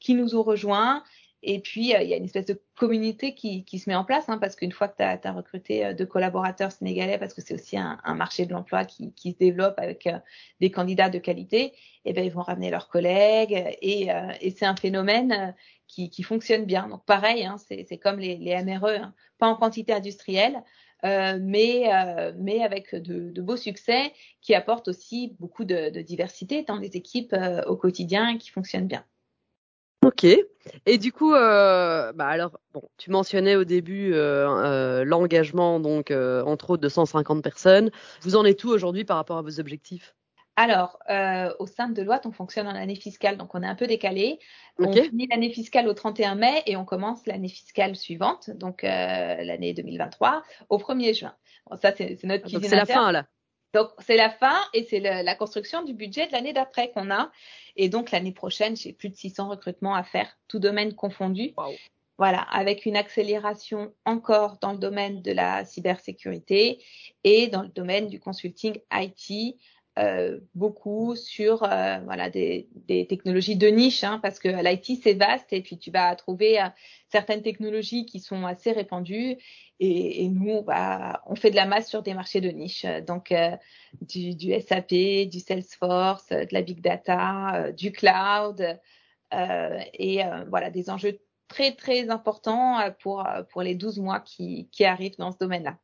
qui 0.00 0.14
nous 0.14 0.34
ont 0.34 0.42
rejoints 0.42 1.02
et 1.44 1.60
puis, 1.60 1.94
euh, 1.94 2.02
il 2.02 2.08
y 2.08 2.14
a 2.14 2.16
une 2.16 2.24
espèce 2.24 2.46
de 2.46 2.60
communauté 2.76 3.34
qui, 3.34 3.64
qui 3.64 3.78
se 3.78 3.88
met 3.88 3.96
en 3.96 4.04
place, 4.04 4.28
hein, 4.28 4.38
parce 4.38 4.56
qu'une 4.56 4.72
fois 4.72 4.88
que 4.88 4.96
tu 4.96 5.02
as, 5.02 5.32
recruté 5.32 5.84
euh, 5.84 5.94
deux 5.94 6.06
collaborateurs 6.06 6.72
sénégalais, 6.72 7.18
parce 7.18 7.34
que 7.34 7.42
c'est 7.42 7.54
aussi 7.54 7.76
un, 7.76 7.98
un, 8.04 8.14
marché 8.14 8.46
de 8.46 8.52
l'emploi 8.52 8.84
qui, 8.84 9.12
qui, 9.12 9.32
se 9.32 9.38
développe 9.38 9.74
avec 9.78 10.06
euh, 10.06 10.18
des 10.60 10.70
candidats 10.70 11.10
de 11.10 11.18
qualité, 11.18 11.66
et 11.66 11.72
eh 12.06 12.12
ben, 12.12 12.24
ils 12.24 12.32
vont 12.32 12.42
ramener 12.42 12.70
leurs 12.70 12.88
collègues. 12.88 13.52
Et, 13.80 14.08
et 14.40 14.50
c'est 14.50 14.66
un 14.66 14.76
phénomène 14.76 15.54
qui, 15.88 16.10
qui 16.10 16.22
fonctionne 16.22 16.66
bien. 16.66 16.86
Donc 16.88 17.04
pareil, 17.06 17.46
hein, 17.46 17.56
c'est 17.56 17.96
comme 17.96 18.18
les, 18.18 18.36
les 18.36 18.62
MRE, 18.62 18.88
hein, 18.88 19.14
pas 19.38 19.46
en 19.46 19.56
quantité 19.56 19.94
industrielle, 19.94 20.62
euh, 21.04 21.38
mais, 21.40 21.92
euh, 21.92 22.32
mais 22.38 22.62
avec 22.62 22.94
de, 22.94 23.30
de, 23.30 23.42
beaux 23.42 23.58
succès 23.58 24.12
qui 24.40 24.54
apportent 24.54 24.88
aussi 24.88 25.36
beaucoup 25.38 25.64
de, 25.64 25.90
de 25.90 26.00
diversité 26.00 26.62
dans 26.62 26.78
les 26.78 26.96
équipes 26.96 27.34
euh, 27.34 27.62
au 27.66 27.76
quotidien 27.76 28.38
qui 28.38 28.48
fonctionnent 28.48 28.86
bien. 28.86 29.04
Ok. 30.04 30.24
Et 30.86 30.98
du 30.98 31.12
coup, 31.12 31.34
euh, 31.34 32.12
bah 32.12 32.26
alors, 32.26 32.58
bon, 32.72 32.82
tu 32.96 33.10
mentionnais 33.10 33.56
au 33.56 33.64
début 33.64 34.12
euh, 34.12 34.48
euh, 34.48 35.04
l'engagement, 35.04 35.80
donc 35.80 36.10
entre 36.10 36.70
autres 36.70 36.82
de 36.82 36.88
150 36.88 37.42
personnes. 37.42 37.90
Vous 38.22 38.36
en 38.36 38.44
êtes 38.44 38.62
où 38.64 38.68
aujourd'hui 38.68 39.04
par 39.04 39.16
rapport 39.16 39.38
à 39.38 39.42
vos 39.42 39.60
objectifs? 39.60 40.14
Alors, 40.56 41.00
euh, 41.10 41.52
au 41.58 41.66
sein 41.66 41.88
de 41.88 41.94
Deloitte, 41.94 42.26
on 42.26 42.32
fonctionne 42.32 42.68
en 42.68 42.74
année 42.74 42.94
fiscale, 42.94 43.36
donc 43.36 43.54
on 43.54 43.62
est 43.62 43.66
un 43.66 43.74
peu 43.74 43.88
décalé. 43.88 44.38
On 44.78 44.92
finit 44.92 45.26
l'année 45.28 45.50
fiscale 45.50 45.88
au 45.88 45.94
31 45.94 46.36
mai 46.36 46.62
et 46.66 46.76
on 46.76 46.84
commence 46.84 47.26
l'année 47.26 47.48
fiscale 47.48 47.96
suivante, 47.96 48.50
donc 48.50 48.84
euh, 48.84 48.88
l'année 49.42 49.74
2023, 49.74 50.44
au 50.68 50.78
1er 50.78 51.18
juin. 51.18 51.34
Bon, 51.68 51.76
ça, 51.76 51.92
c'est 51.96 52.22
notre 52.22 52.44
cuisine. 52.44 52.68
C'est 52.68 52.76
la 52.76 52.86
fin, 52.86 53.10
là. 53.10 53.26
Donc, 53.74 53.90
c'est 53.98 54.16
la 54.16 54.30
fin 54.30 54.56
et 54.72 54.84
c'est 54.88 55.00
la 55.00 55.34
construction 55.34 55.82
du 55.82 55.92
budget 55.92 56.28
de 56.28 56.32
l'année 56.32 56.52
d'après 56.52 56.92
qu'on 56.92 57.10
a. 57.10 57.30
Et 57.76 57.88
donc, 57.88 58.12
l'année 58.12 58.32
prochaine, 58.32 58.76
j'ai 58.76 58.92
plus 58.92 59.10
de 59.10 59.16
600 59.16 59.48
recrutements 59.48 59.94
à 59.94 60.04
faire, 60.04 60.38
tout 60.48 60.60
domaine 60.60 60.94
confondu. 60.94 61.52
Wow. 61.58 61.72
Voilà, 62.16 62.42
avec 62.42 62.86
une 62.86 62.96
accélération 62.96 63.92
encore 64.04 64.58
dans 64.60 64.70
le 64.70 64.78
domaine 64.78 65.20
de 65.20 65.32
la 65.32 65.64
cybersécurité 65.64 66.78
et 67.24 67.48
dans 67.48 67.62
le 67.62 67.68
domaine 67.68 68.06
du 68.06 68.20
consulting 68.20 68.78
IT 68.92 69.56
euh, 69.96 70.40
beaucoup 70.56 71.14
sur 71.14 71.62
euh, 71.62 72.00
voilà 72.04 72.28
des, 72.28 72.68
des, 72.74 73.06
technologies 73.06 73.54
de 73.54 73.68
niche 73.68 74.02
hein, 74.02 74.18
parce 74.20 74.40
que 74.40 74.48
l'IT 74.48 75.00
c'est 75.00 75.14
vaste 75.14 75.52
et 75.52 75.62
puis 75.62 75.78
tu 75.78 75.92
vas 75.92 76.16
trouver 76.16 76.60
euh, 76.60 76.66
certaines 77.12 77.42
technologies 77.42 78.04
qui 78.04 78.18
sont 78.18 78.44
assez 78.44 78.72
répandues 78.72 79.36
et, 79.78 80.24
et 80.24 80.28
nous 80.28 80.62
bah, 80.62 81.22
on 81.26 81.36
fait 81.36 81.52
de 81.52 81.54
la 81.54 81.66
masse 81.66 81.88
sur 81.88 82.02
des 82.02 82.12
marchés 82.12 82.40
de 82.40 82.48
niche 82.48 82.84
donc 83.06 83.32
du, 84.00 84.34
du, 84.34 84.60
SAP, 84.60 85.28
du 85.30 85.38
Salesforce, 85.38 86.30
de 86.30 86.48
la 86.50 86.62
big 86.62 86.80
data, 86.80 87.70
du 87.70 87.92
cloud 87.92 88.80
et 89.30 90.22
voilà 90.48 90.70
des 90.70 90.90
enjeux 90.90 91.20
très 91.46 91.70
très 91.70 92.10
importants 92.10 92.80
pour 93.00 93.24
pour 93.52 93.62
les 93.62 93.76
12 93.76 94.00
mois 94.00 94.18
qui, 94.18 94.68
qui 94.72 94.84
arrivent 94.84 95.18
dans 95.18 95.30
ce 95.30 95.38
domaine-là. 95.38 95.78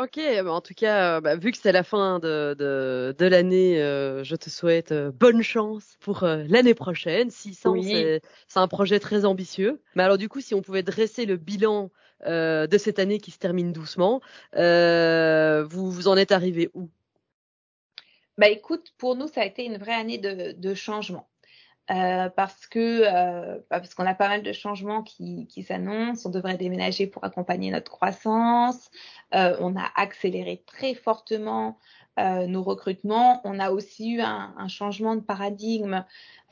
Ok, 0.00 0.20
bah, 0.44 0.52
en 0.52 0.60
tout 0.60 0.74
cas, 0.74 1.20
bah, 1.20 1.34
vu 1.34 1.50
que 1.50 1.58
c'est 1.58 1.72
la 1.72 1.82
fin 1.82 2.20
de, 2.20 2.54
de, 2.56 3.16
de 3.18 3.26
l'année, 3.26 3.82
euh, 3.82 4.22
je 4.22 4.36
te 4.36 4.48
souhaite 4.48 4.92
euh, 4.92 5.10
bonne 5.10 5.42
chance 5.42 5.96
pour 5.98 6.22
euh, 6.22 6.44
l'année 6.46 6.74
prochaine. 6.74 7.30
600, 7.30 7.72
oui. 7.72 8.20
c'est 8.46 8.60
un 8.60 8.68
projet 8.68 9.00
très 9.00 9.24
ambitieux. 9.24 9.80
Mais 9.96 10.04
alors 10.04 10.16
du 10.16 10.28
coup, 10.28 10.40
si 10.40 10.54
on 10.54 10.62
pouvait 10.62 10.84
dresser 10.84 11.26
le 11.26 11.36
bilan 11.36 11.90
de 12.26 12.78
cette 12.78 12.98
année 12.98 13.18
qui 13.18 13.32
se 13.32 13.38
termine 13.38 13.72
doucement, 13.72 14.20
vous, 14.54 15.90
vous 15.90 16.08
en 16.08 16.16
êtes 16.16 16.32
arrivé 16.32 16.70
où? 16.74 16.88
Bah 18.38 18.48
écoute, 18.48 18.92
pour 18.98 19.16
nous, 19.16 19.26
ça 19.26 19.40
a 19.40 19.44
été 19.44 19.64
une 19.64 19.78
vraie 19.78 19.94
année 19.94 20.18
de, 20.18 20.52
de 20.52 20.74
changement. 20.74 21.28
Euh, 21.90 22.28
parce 22.28 22.66
que 22.66 22.78
euh, 22.78 23.56
bah, 23.70 23.80
parce 23.80 23.94
qu'on 23.94 24.04
a 24.04 24.14
pas 24.14 24.28
mal 24.28 24.42
de 24.42 24.52
changements 24.52 25.02
qui, 25.02 25.46
qui 25.46 25.62
s'annoncent. 25.62 26.28
On 26.28 26.30
devrait 26.30 26.58
déménager 26.58 27.06
pour 27.06 27.24
accompagner 27.24 27.70
notre 27.70 27.90
croissance. 27.90 28.90
Euh, 29.34 29.56
on 29.60 29.74
a 29.74 29.90
accéléré 29.96 30.62
très 30.66 30.94
fortement 30.94 31.78
euh, 32.18 32.46
nos 32.46 32.62
recrutements. 32.62 33.40
On 33.44 33.58
a 33.58 33.70
aussi 33.70 34.12
eu 34.12 34.20
un, 34.20 34.54
un 34.58 34.68
changement 34.68 35.14
de 35.14 35.22
paradigme 35.22 36.04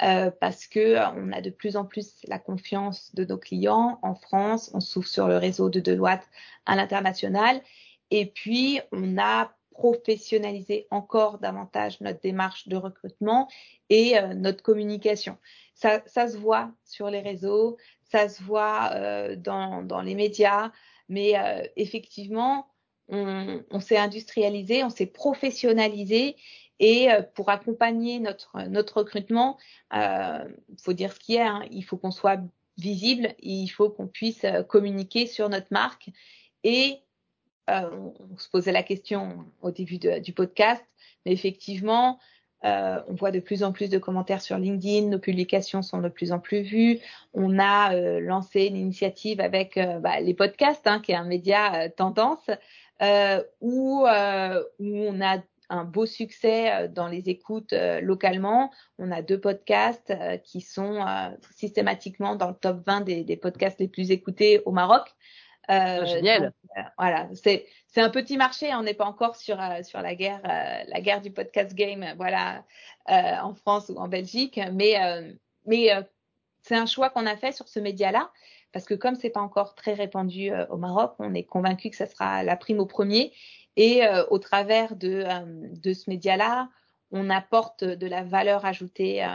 euh, 0.02 0.30
parce 0.40 0.66
que 0.66 0.96
on 1.18 1.32
a 1.32 1.42
de 1.42 1.50
plus 1.50 1.76
en 1.76 1.84
plus 1.84 2.22
la 2.26 2.38
confiance 2.38 3.14
de 3.14 3.26
nos 3.26 3.36
clients 3.36 3.98
en 4.02 4.14
France. 4.14 4.70
On 4.72 4.80
s'ouvre 4.80 5.08
sur 5.08 5.28
le 5.28 5.36
réseau 5.36 5.68
de 5.68 5.80
Deloitte 5.80 6.26
à 6.64 6.76
l'international. 6.76 7.60
Et 8.10 8.24
puis 8.24 8.80
on 8.92 9.18
a 9.18 9.52
professionnaliser 9.76 10.86
encore 10.90 11.38
davantage 11.38 12.00
notre 12.00 12.20
démarche 12.20 12.68
de 12.68 12.76
recrutement 12.76 13.48
et 13.90 14.18
euh, 14.18 14.34
notre 14.34 14.62
communication. 14.62 15.36
Ça, 15.74 16.02
ça, 16.06 16.28
se 16.28 16.36
voit 16.36 16.70
sur 16.84 17.10
les 17.10 17.20
réseaux, 17.20 17.76
ça 18.10 18.28
se 18.28 18.42
voit 18.42 18.90
euh, 18.94 19.36
dans, 19.36 19.82
dans, 19.82 20.00
les 20.00 20.14
médias, 20.14 20.72
mais 21.08 21.38
euh, 21.38 21.66
effectivement, 21.76 22.68
on, 23.08 23.62
on 23.70 23.80
s'est 23.80 23.98
industrialisé, 23.98 24.82
on 24.82 24.90
s'est 24.90 25.06
professionnalisé 25.06 26.36
et 26.78 27.10
euh, 27.10 27.22
pour 27.22 27.50
accompagner 27.50 28.18
notre, 28.18 28.62
notre 28.68 28.98
recrutement, 28.98 29.58
il 29.92 29.98
euh, 29.98 30.48
faut 30.82 30.92
dire 30.92 31.12
ce 31.12 31.18
qu'il 31.18 31.36
y 31.36 31.38
a, 31.38 31.52
hein, 31.52 31.66
il 31.70 31.82
faut 31.82 31.96
qu'on 31.96 32.10
soit 32.10 32.40
visible, 32.76 33.34
il 33.38 33.68
faut 33.68 33.90
qu'on 33.90 34.06
puisse 34.06 34.44
euh, 34.44 34.62
communiquer 34.62 35.26
sur 35.26 35.48
notre 35.48 35.68
marque 35.70 36.10
et 36.64 36.98
euh, 37.70 37.90
on, 38.30 38.36
se 38.38 38.48
posait 38.48 38.72
la 38.72 38.82
question 38.82 39.44
au 39.62 39.70
début 39.70 39.98
du 39.98 40.32
podcast, 40.32 40.84
mais 41.24 41.32
effectivement, 41.32 42.18
euh, 42.64 43.00
on 43.08 43.14
voit 43.14 43.30
de 43.30 43.40
plus 43.40 43.62
en 43.62 43.72
plus 43.72 43.90
de 43.90 43.98
commentaires 43.98 44.40
sur 44.40 44.58
LinkedIn, 44.58 45.08
nos 45.08 45.18
publications 45.18 45.82
sont 45.82 46.00
de 46.00 46.08
plus 46.08 46.32
en 46.32 46.40
plus 46.40 46.62
vues. 46.62 46.98
On 47.34 47.58
a 47.58 47.94
euh, 47.94 48.18
lancé 48.20 48.64
une 48.64 48.76
initiative 48.76 49.40
avec 49.40 49.76
euh, 49.76 49.98
bah, 50.00 50.20
les 50.20 50.34
podcasts, 50.34 50.86
hein, 50.86 51.00
qui 51.00 51.12
est 51.12 51.16
un 51.16 51.24
média 51.24 51.74
euh, 51.74 51.88
tendance, 51.94 52.50
euh, 53.02 53.42
où, 53.60 54.06
où 54.06 54.98
on 54.98 55.20
a 55.20 55.38
un 55.68 55.84
beau 55.84 56.06
succès 56.06 56.88
dans 56.88 57.08
les 57.08 57.28
écoutes 57.28 57.74
localement. 58.00 58.70
On 58.98 59.10
a 59.10 59.20
deux 59.20 59.38
podcasts 59.38 60.14
qui 60.44 60.60
sont 60.60 61.04
systématiquement 61.56 62.36
dans 62.36 62.48
le 62.48 62.54
top 62.54 62.86
20 62.86 63.00
des, 63.00 63.24
des 63.24 63.36
podcasts 63.36 63.80
les 63.80 63.88
plus 63.88 64.12
écoutés 64.12 64.62
au 64.64 64.70
Maroc. 64.70 65.14
Euh, 65.70 66.06
Génial. 66.06 66.42
Donc, 66.42 66.52
euh, 66.76 66.82
voilà, 66.98 67.28
c'est 67.34 67.66
c'est 67.88 68.00
un 68.00 68.10
petit 68.10 68.36
marché. 68.36 68.74
On 68.74 68.82
n'est 68.82 68.94
pas 68.94 69.04
encore 69.04 69.36
sur 69.36 69.60
euh, 69.60 69.82
sur 69.82 70.00
la 70.00 70.14
guerre 70.14 70.40
euh, 70.44 70.84
la 70.86 71.00
guerre 71.00 71.20
du 71.20 71.30
podcast 71.30 71.74
game, 71.74 72.14
voilà, 72.16 72.64
en 73.08 73.54
France 73.54 73.88
ou 73.88 73.96
en 73.98 74.08
Belgique, 74.08 74.60
mais 74.72 74.96
mais 75.64 75.90
c'est 76.62 76.76
un 76.76 76.86
choix 76.86 77.10
qu'on 77.10 77.26
a 77.26 77.36
fait 77.36 77.52
sur 77.52 77.68
ce 77.68 77.80
média-là 77.80 78.30
parce 78.72 78.84
que 78.84 78.94
comme 78.94 79.14
c'est 79.14 79.30
pas 79.30 79.40
encore 79.40 79.74
très 79.74 79.94
répandu 79.94 80.50
au 80.70 80.76
Maroc, 80.76 81.14
on 81.18 81.34
est 81.34 81.44
convaincu 81.44 81.90
que 81.90 81.96
ça 81.96 82.06
sera 82.06 82.42
la 82.42 82.56
prime 82.56 82.80
au 82.80 82.86
premier 82.86 83.32
et 83.76 84.02
au 84.30 84.38
travers 84.38 84.96
de 84.96 85.24
de 85.76 85.92
ce 85.92 86.10
média-là, 86.10 86.68
on 87.12 87.30
apporte 87.30 87.84
de 87.84 88.06
la 88.06 88.24
valeur 88.24 88.64
ajoutée 88.64 89.26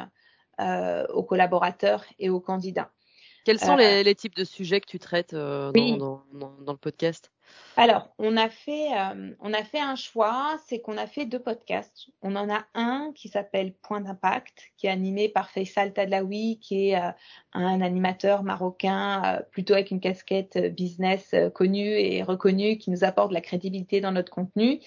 aux 0.60 1.24
collaborateurs 1.24 2.06
et 2.20 2.30
aux 2.30 2.42
candidats. 2.42 2.92
Quels 3.44 3.60
sont 3.60 3.74
euh, 3.74 3.78
les, 3.78 4.04
les, 4.04 4.16
types 4.16 4.36
de 4.36 4.44
sujets 4.44 4.80
que 4.80 4.88
tu 4.88 5.00
traites 5.00 5.34
euh, 5.34 5.72
oui. 5.74 5.98
dans, 5.98 6.24
dans, 6.34 6.54
dans, 6.62 6.74
le 6.74 6.78
podcast? 6.78 7.32
Alors, 7.76 8.14
on 8.20 8.38
a 8.38 8.50
fait, 8.50 8.90
euh, 8.96 9.34
on 9.40 9.52
a 9.54 9.64
fait 9.64 9.80
un 9.80 9.96
choix, 9.96 10.58
c'est 10.68 10.80
qu'on 10.80 10.96
a 10.98 11.08
fait 11.08 11.26
deux 11.26 11.40
podcasts. 11.40 12.08
On 12.22 12.36
en 12.36 12.50
a 12.50 12.66
un 12.76 13.12
qui 13.16 13.30
s'appelle 13.30 13.74
Point 13.74 14.02
d'impact, 14.02 14.72
qui 14.78 14.88
est 14.88 14.92
animé 14.92 15.28
par 15.28 15.50
Faisal 15.50 15.92
Tadlaoui, 15.92 16.60
qui 16.62 16.90
est 16.90 17.02
un 17.54 17.82
animateur 17.82 18.44
marocain, 18.44 19.42
plutôt 19.52 19.74
avec 19.74 19.92
une 19.92 20.00
casquette 20.00 20.58
business 20.74 21.36
connue 21.54 21.90
et 21.90 22.24
reconnue, 22.24 22.78
qui 22.78 22.92
nous 22.92 23.04
apporte 23.04 23.30
de 23.30 23.34
la 23.34 23.42
crédibilité 23.42 24.00
dans 24.02 24.12
notre 24.12 24.32
contenu. 24.32 24.80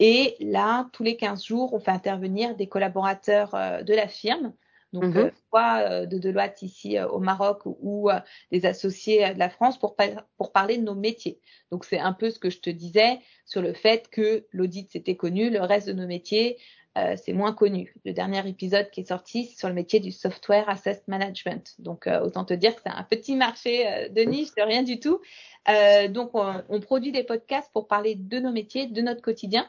Et 0.00 0.34
là, 0.40 0.88
tous 0.92 1.04
les 1.04 1.16
15 1.16 1.44
jours, 1.44 1.74
on 1.74 1.78
fait 1.78 1.90
intervenir 1.90 2.56
des 2.56 2.66
collaborateurs 2.66 3.52
de 3.84 3.94
la 3.94 4.08
firme 4.08 4.54
donc 4.92 5.14
mmh. 5.14 5.18
euh, 5.18 5.30
soit 5.48 5.78
euh, 5.80 6.06
de 6.06 6.18
Deloitte 6.18 6.62
ici 6.62 6.96
euh, 6.96 7.08
au 7.08 7.18
Maroc 7.18 7.66
ou, 7.66 7.76
ou 7.82 8.10
des 8.50 8.64
associés 8.64 9.34
de 9.34 9.38
la 9.38 9.50
France 9.50 9.78
pour, 9.78 9.96
pour 10.36 10.52
parler 10.52 10.78
de 10.78 10.82
nos 10.82 10.94
métiers. 10.94 11.40
Donc 11.70 11.84
c'est 11.84 11.98
un 11.98 12.12
peu 12.12 12.30
ce 12.30 12.38
que 12.38 12.50
je 12.50 12.60
te 12.60 12.70
disais 12.70 13.18
sur 13.44 13.60
le 13.60 13.72
fait 13.72 14.08
que 14.10 14.46
l'audit 14.52 14.88
c'était 14.90 15.16
connu, 15.16 15.50
le 15.50 15.60
reste 15.60 15.86
de 15.88 15.92
nos 15.92 16.06
métiers 16.06 16.58
euh, 16.96 17.16
c'est 17.22 17.34
moins 17.34 17.52
connu. 17.52 17.94
Le 18.06 18.12
dernier 18.12 18.46
épisode 18.48 18.90
qui 18.90 19.02
est 19.02 19.08
sorti 19.08 19.44
c'est 19.44 19.58
sur 19.58 19.68
le 19.68 19.74
métier 19.74 20.00
du 20.00 20.10
software 20.10 20.68
asset 20.68 21.02
management. 21.06 21.74
Donc 21.78 22.08
autant 22.22 22.44
te 22.44 22.54
dire 22.54 22.74
que 22.74 22.80
c'est 22.82 22.92
un 22.92 23.04
petit 23.04 23.36
marché 23.36 24.08
de 24.10 24.22
niche, 24.22 24.54
de 24.56 24.62
rien 24.62 24.82
du 24.82 24.98
tout. 25.00 25.20
donc 26.08 26.30
on, 26.34 26.62
on 26.70 26.80
produit 26.80 27.12
des 27.12 27.24
podcasts 27.24 27.70
pour 27.72 27.88
parler 27.88 28.14
de 28.14 28.38
nos 28.38 28.52
métiers, 28.52 28.86
de 28.86 29.02
notre 29.02 29.20
quotidien. 29.20 29.68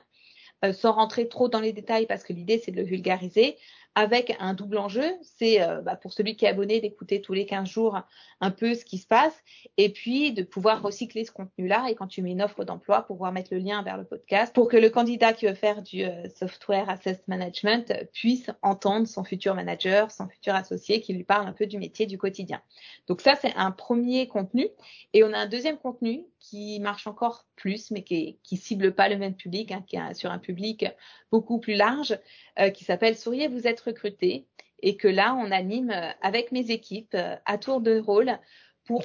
Euh, 0.65 0.73
sans 0.73 0.91
rentrer 0.91 1.29
trop 1.29 1.47
dans 1.47 1.61
les 1.61 1.71
détails 1.71 2.05
parce 2.05 2.21
que 2.21 2.33
l'idée 2.33 2.61
c'est 2.61 2.71
de 2.71 2.75
le 2.75 2.83
vulgariser, 2.83 3.55
avec 3.95 4.35
un 4.39 4.53
double 4.53 4.77
enjeu, 4.77 5.11
c'est 5.21 5.61
euh, 5.61 5.81
bah, 5.81 5.95
pour 5.95 6.13
celui 6.13 6.35
qui 6.35 6.45
est 6.45 6.49
abonné 6.49 6.79
d'écouter 6.79 7.21
tous 7.21 7.33
les 7.33 7.45
15 7.45 7.67
jours 7.67 7.99
un 8.41 8.51
peu 8.51 8.73
ce 8.73 8.85
qui 8.85 8.97
se 8.97 9.07
passe, 9.07 9.33
et 9.77 9.89
puis 9.89 10.31
de 10.31 10.43
pouvoir 10.43 10.81
recycler 10.81 11.25
ce 11.25 11.31
contenu-là, 11.31 11.87
et 11.89 11.95
quand 11.95 12.07
tu 12.07 12.21
mets 12.21 12.31
une 12.31 12.41
offre 12.41 12.63
d'emploi, 12.63 13.01
pouvoir 13.01 13.31
mettre 13.31 13.53
le 13.53 13.59
lien 13.59 13.81
vers 13.83 13.97
le 13.97 14.05
podcast, 14.05 14.53
pour 14.53 14.69
que 14.69 14.77
le 14.77 14.89
candidat 14.89 15.33
qui 15.33 15.47
veut 15.47 15.53
faire 15.53 15.81
du 15.81 16.03
euh, 16.03 16.29
software 16.29 16.89
asset 16.89 17.19
management 17.27 17.93
puisse 18.13 18.49
entendre 18.61 19.07
son 19.07 19.23
futur 19.23 19.55
manager, 19.55 20.11
son 20.11 20.27
futur 20.29 20.55
associé 20.55 21.01
qui 21.01 21.13
lui 21.13 21.23
parle 21.23 21.47
un 21.47 21.53
peu 21.53 21.65
du 21.65 21.77
métier 21.77 22.05
du 22.05 22.17
quotidien. 22.17 22.61
Donc 23.07 23.21
ça, 23.21 23.35
c'est 23.35 23.53
un 23.55 23.71
premier 23.71 24.27
contenu, 24.27 24.67
et 25.13 25.23
on 25.23 25.33
a 25.33 25.37
un 25.37 25.47
deuxième 25.47 25.77
contenu 25.77 26.25
qui 26.39 26.79
marche 26.79 27.05
encore 27.05 27.45
plus, 27.55 27.91
mais 27.91 28.03
qui, 28.03 28.39
qui 28.43 28.55
cible 28.55 28.93
pas 28.95 29.09
le 29.09 29.17
même 29.17 29.35
public, 29.35 29.71
hein, 29.71 29.83
qui 29.85 29.97
est 29.97 30.13
sur 30.13 30.31
un 30.31 30.39
public 30.39 30.85
beaucoup 31.31 31.59
plus 31.59 31.75
large, 31.75 32.17
euh, 32.59 32.69
qui 32.69 32.85
s'appelle 32.85 33.17
Souriez, 33.17 33.47
vous 33.47 33.67
êtes 33.67 33.81
recruté 33.89 34.45
et 34.81 34.95
que 34.95 35.07
là, 35.07 35.35
on 35.35 35.51
anime 35.51 35.93
avec 36.21 36.51
mes 36.51 36.71
équipes 36.71 37.17
à 37.45 37.57
tour 37.57 37.81
de 37.81 37.99
rôle 37.99 38.39
pour 38.85 39.03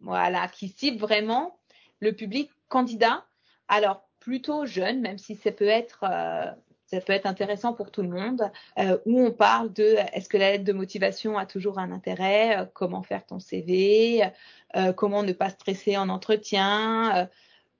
voilà, 0.00 0.48
qui 0.48 0.68
cible 0.68 0.98
vraiment 0.98 1.58
le 2.00 2.12
public 2.12 2.50
candidat. 2.68 3.24
Alors 3.68 4.08
plutôt 4.18 4.64
jeune, 4.64 5.00
même 5.00 5.18
si 5.18 5.36
ça 5.36 5.52
peut 5.52 5.68
être 5.68 6.04
ça 6.88 7.00
peut 7.02 7.12
être 7.12 7.26
intéressant 7.26 7.74
pour 7.74 7.90
tout 7.90 8.02
le 8.02 8.08
monde, 8.08 8.50
euh, 8.78 8.98
où 9.04 9.20
on 9.20 9.30
parle 9.30 9.72
de 9.72 9.96
est-ce 10.14 10.28
que 10.28 10.38
la 10.38 10.52
lettre 10.52 10.64
de 10.64 10.72
motivation 10.72 11.36
a 11.36 11.44
toujours 11.44 11.78
un 11.78 11.92
intérêt, 11.92 12.58
euh, 12.58 12.64
comment 12.72 13.02
faire 13.02 13.26
ton 13.26 13.38
CV, 13.38 14.24
euh, 14.74 14.92
comment 14.94 15.22
ne 15.22 15.32
pas 15.32 15.50
stresser 15.50 15.98
en 15.98 16.08
entretien, 16.08 17.14
euh, 17.16 17.26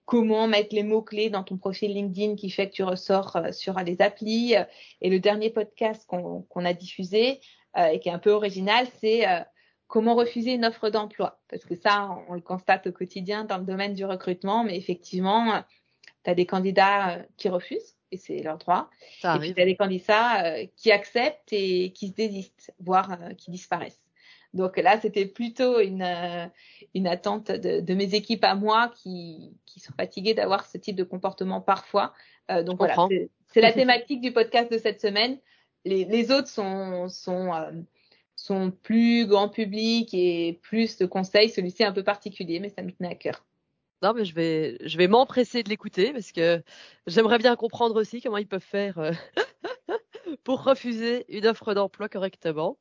comment 0.08 0.48
mettre 0.48 0.74
les 0.74 0.82
mots-clés 0.82 1.28
dans 1.28 1.42
ton 1.42 1.58
profil 1.58 1.92
LinkedIn 1.92 2.36
qui 2.36 2.48
fait 2.48 2.70
que 2.70 2.74
tu 2.74 2.82
ressors 2.82 3.36
euh, 3.36 3.52
sur 3.52 3.78
les 3.80 4.00
applis. 4.00 4.54
Et 5.02 5.10
le 5.10 5.20
dernier 5.20 5.50
podcast 5.50 6.06
qu'on 6.06 6.64
a 6.64 6.72
diffusé 6.72 7.40
et 7.76 8.00
qui 8.00 8.08
est 8.08 8.12
un 8.12 8.18
peu 8.18 8.30
original, 8.30 8.88
c'est 9.00 9.24
comment 9.86 10.16
refuser 10.16 10.54
une 10.54 10.64
offre 10.64 10.88
d'emploi. 10.88 11.38
Parce 11.48 11.64
que 11.64 11.76
ça, 11.76 12.08
on, 12.10 12.32
on 12.32 12.34
le 12.34 12.40
constate 12.40 12.88
au 12.88 12.92
quotidien 12.92 13.44
dans 13.44 13.58
le 13.58 13.64
domaine 13.64 13.94
du 13.94 14.04
recrutement, 14.04 14.64
mais 14.64 14.76
effectivement, 14.76 15.62
tu 16.24 16.30
as 16.30 16.34
des 16.34 16.46
candidats 16.46 17.18
qui 17.36 17.48
refusent 17.48 17.98
et 18.10 18.16
c'est 18.16 18.42
leur 18.42 18.58
droit. 18.58 18.90
Ça 19.20 19.36
et 19.36 19.38
puis, 19.38 19.48
il 19.50 19.58
y 19.58 19.62
a 19.62 19.64
des 19.64 19.76
candidats 19.76 20.44
euh, 20.44 20.66
qui 20.76 20.90
acceptent 20.90 21.52
et 21.52 21.92
qui 21.92 22.08
se 22.08 22.14
désistent, 22.14 22.72
voire 22.80 23.12
euh, 23.12 23.34
qui 23.34 23.50
disparaissent. 23.50 24.00
Donc 24.54 24.76
là, 24.78 24.98
c'était 25.00 25.26
plutôt 25.26 25.80
une, 25.80 26.02
euh, 26.02 26.46
une 26.94 27.06
attente 27.06 27.50
de, 27.50 27.80
de, 27.80 27.94
mes 27.94 28.14
équipes 28.14 28.44
à 28.44 28.54
moi 28.54 28.90
qui, 28.96 29.52
qui 29.66 29.80
sont 29.80 29.92
fatiguées 29.94 30.34
d'avoir 30.34 30.66
ce 30.66 30.78
type 30.78 30.96
de 30.96 31.04
comportement 31.04 31.60
parfois. 31.60 32.14
Euh, 32.50 32.62
donc 32.62 32.78
voilà, 32.78 32.96
c'est 33.48 33.60
la 33.60 33.72
thématique 33.74 34.20
du 34.20 34.32
podcast 34.32 34.72
de 34.72 34.78
cette 34.78 35.00
semaine. 35.00 35.38
Les, 35.84 36.04
les 36.04 36.30
autres 36.30 36.48
sont, 36.48 37.08
sont, 37.08 37.52
euh, 37.54 37.70
sont 38.36 38.70
plus 38.70 39.26
grand 39.26 39.48
public 39.48 40.14
et 40.14 40.58
plus 40.62 40.96
de 40.96 41.06
conseils. 41.06 41.50
Celui-ci 41.50 41.82
est 41.82 41.86
un 41.86 41.92
peu 41.92 42.04
particulier, 42.04 42.58
mais 42.58 42.70
ça 42.70 42.82
me 42.82 42.90
tenait 42.90 43.10
à 43.10 43.14
cœur. 43.14 43.44
Non, 44.00 44.14
mais 44.14 44.24
je 44.24 44.34
vais, 44.34 44.78
je 44.84 44.96
vais 44.96 45.08
m'empresser 45.08 45.62
de 45.62 45.68
l'écouter 45.68 46.12
parce 46.12 46.32
que 46.32 46.62
j'aimerais 47.06 47.38
bien 47.38 47.56
comprendre 47.56 48.00
aussi 48.00 48.22
comment 48.22 48.36
ils 48.38 48.46
peuvent 48.46 48.60
faire 48.60 49.10
pour 50.44 50.62
refuser 50.62 51.24
une 51.28 51.46
offre 51.46 51.74
d'emploi 51.74 52.08
correctement. 52.08 52.78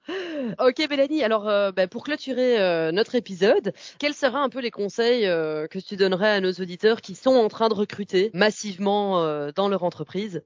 Ok, 0.59 0.85
Mélanie. 0.89 1.23
Alors, 1.23 1.47
euh, 1.47 1.71
bah, 1.71 1.87
pour 1.87 2.03
clôturer 2.03 2.59
euh, 2.59 2.91
notre 2.91 3.15
épisode, 3.15 3.73
quels 3.99 4.13
seraient 4.13 4.37
un 4.37 4.49
peu 4.49 4.59
les 4.59 4.71
conseils 4.71 5.25
euh, 5.25 5.67
que 5.67 5.79
tu 5.79 5.95
donnerais 5.95 6.29
à 6.29 6.41
nos 6.41 6.51
auditeurs 6.51 7.01
qui 7.01 7.15
sont 7.15 7.35
en 7.35 7.47
train 7.47 7.69
de 7.69 7.73
recruter 7.73 8.31
massivement 8.33 9.21
euh, 9.23 9.51
dans 9.55 9.69
leur 9.69 9.83
entreprise? 9.83 10.43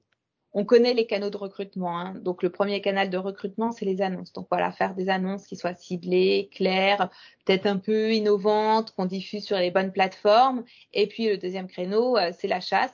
On 0.54 0.66
connaît 0.66 0.92
les 0.92 1.06
canaux 1.06 1.30
de 1.30 1.36
recrutement. 1.36 1.98
Hein. 1.98 2.14
Donc, 2.20 2.42
le 2.42 2.50
premier 2.50 2.82
canal 2.82 3.08
de 3.08 3.16
recrutement, 3.16 3.72
c'est 3.72 3.86
les 3.86 4.02
annonces. 4.02 4.32
Donc, 4.32 4.48
voilà, 4.50 4.70
faire 4.70 4.94
des 4.94 5.08
annonces 5.08 5.46
qui 5.46 5.56
soient 5.56 5.74
ciblées, 5.74 6.50
claires, 6.52 7.08
peut-être 7.46 7.66
un 7.66 7.78
peu 7.78 8.12
innovantes, 8.12 8.90
qu'on 8.92 9.06
diffuse 9.06 9.44
sur 9.44 9.56
les 9.56 9.70
bonnes 9.70 9.92
plateformes. 9.92 10.64
Et 10.92 11.06
puis, 11.06 11.28
le 11.28 11.38
deuxième 11.38 11.68
créneau, 11.68 12.18
euh, 12.18 12.32
c'est 12.38 12.48
la 12.48 12.60
chasse. 12.60 12.92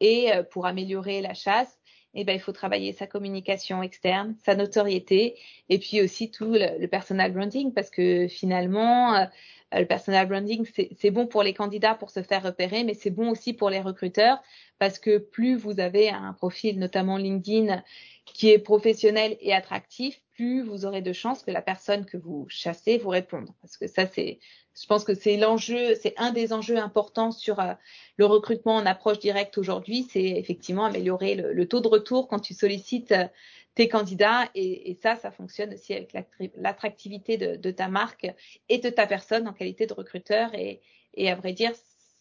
Et 0.00 0.32
euh, 0.32 0.42
pour 0.42 0.66
améliorer 0.66 1.20
la 1.20 1.34
chasse, 1.34 1.78
eh 2.14 2.24
ben, 2.24 2.34
il 2.34 2.40
faut 2.40 2.52
travailler 2.52 2.92
sa 2.92 3.06
communication 3.06 3.82
externe, 3.82 4.36
sa 4.44 4.54
notoriété, 4.54 5.36
et 5.68 5.78
puis 5.78 6.00
aussi 6.00 6.30
tout 6.30 6.52
le, 6.52 6.78
le 6.78 6.88
personal 6.88 7.32
branding, 7.32 7.72
parce 7.72 7.90
que 7.90 8.28
finalement, 8.28 9.14
euh, 9.16 9.24
le 9.72 9.86
personal 9.86 10.28
branding, 10.28 10.66
c'est 10.96 11.10
bon 11.10 11.26
pour 11.26 11.42
les 11.42 11.54
candidats 11.54 11.94
pour 11.94 12.10
se 12.10 12.22
faire 12.22 12.42
repérer, 12.42 12.84
mais 12.84 12.94
c'est 12.94 13.10
bon 13.10 13.30
aussi 13.30 13.52
pour 13.52 13.70
les 13.70 13.80
recruteurs 13.80 14.40
parce 14.78 14.98
que 14.98 15.18
plus 15.18 15.56
vous 15.56 15.80
avez 15.80 16.10
un 16.10 16.32
profil, 16.32 16.78
notamment 16.78 17.16
LinkedIn, 17.16 17.82
qui 18.24 18.50
est 18.50 18.58
professionnel 18.58 19.36
et 19.40 19.52
attractif, 19.52 20.20
plus 20.34 20.62
vous 20.62 20.84
aurez 20.84 21.02
de 21.02 21.12
chances 21.12 21.42
que 21.42 21.50
la 21.50 21.62
personne 21.62 22.04
que 22.04 22.16
vous 22.16 22.46
chassez 22.48 22.98
vous 22.98 23.10
réponde. 23.10 23.48
Parce 23.60 23.76
que 23.76 23.86
ça, 23.86 24.06
c'est, 24.06 24.40
je 24.80 24.86
pense 24.86 25.04
que 25.04 25.14
c'est 25.14 25.36
l'enjeu, 25.36 25.94
c'est 25.94 26.14
un 26.16 26.32
des 26.32 26.52
enjeux 26.52 26.78
importants 26.78 27.30
sur 27.30 27.60
euh, 27.60 27.74
le 28.16 28.26
recrutement 28.26 28.74
en 28.76 28.86
approche 28.86 29.18
directe 29.20 29.56
aujourd'hui, 29.56 30.06
c'est 30.10 30.24
effectivement 30.24 30.84
améliorer 30.84 31.36
le, 31.36 31.68
taux 31.68 31.80
de 31.80 31.88
retour 31.88 32.28
quand 32.28 32.40
tu 32.40 32.54
sollicites 32.54 33.12
euh, 33.12 33.26
tes 33.74 33.88
candidats 33.88 34.48
et, 34.54 34.96
ça, 35.02 35.16
ça 35.16 35.30
fonctionne 35.30 35.74
aussi 35.74 35.94
avec 35.94 36.12
l'attractivité 36.56 37.36
de, 37.36 37.70
ta 37.72 37.88
marque 37.88 38.28
et 38.68 38.78
de 38.78 38.88
ta 38.88 39.06
personne 39.06 39.48
en 39.48 39.52
qualité 39.52 39.86
de 39.86 39.92
recruteur 39.92 40.50
et, 40.54 40.80
à 41.28 41.34
vrai 41.34 41.52
dire, 41.52 41.72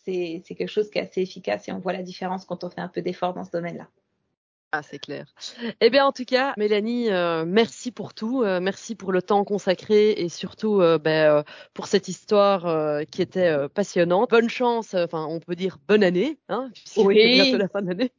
c'est 0.03 0.41
quelque 0.47 0.67
chose 0.67 0.89
qui 0.89 0.97
est 0.97 1.03
assez 1.03 1.21
efficace 1.21 1.67
et 1.67 1.71
on 1.71 1.79
voit 1.79 1.93
la 1.93 2.01
différence 2.01 2.45
quand 2.45 2.63
on 2.63 2.71
fait 2.71 2.81
un 2.81 2.87
peu 2.87 3.03
d'effort 3.03 3.35
dans 3.35 3.43
ce 3.43 3.51
domaine-là. 3.51 3.87
Ah, 4.75 4.81
c'est 4.81 4.97
clair. 4.97 5.27
Eh 5.81 5.91
bien, 5.91 6.03
en 6.03 6.11
tout 6.11 6.25
cas, 6.25 6.55
Mélanie, 6.57 7.11
euh, 7.11 7.45
merci 7.45 7.91
pour 7.91 8.15
tout. 8.15 8.41
Euh, 8.41 8.59
merci 8.59 8.95
pour 8.95 9.11
le 9.11 9.21
temps 9.21 9.43
consacré 9.43 10.13
et 10.13 10.29
surtout 10.29 10.81
euh, 10.81 10.97
ben, 10.97 11.43
pour 11.75 11.85
cette 11.85 12.07
histoire 12.07 13.05
qui 13.11 13.21
était 13.21 13.69
passionnante. 13.69 14.31
Bonne 14.31 14.49
chance, 14.49 14.95
enfin, 14.95 15.27
on 15.29 15.39
peut 15.39 15.53
dire 15.53 15.77
bonne 15.87 16.03
année, 16.03 16.39
hein, 16.49 16.71
oui. 16.97 17.19
c'est 17.21 17.43
bientôt 17.43 17.57
la 17.59 17.67
fin 17.67 17.83
de 17.83 17.89
l'année. 17.89 18.11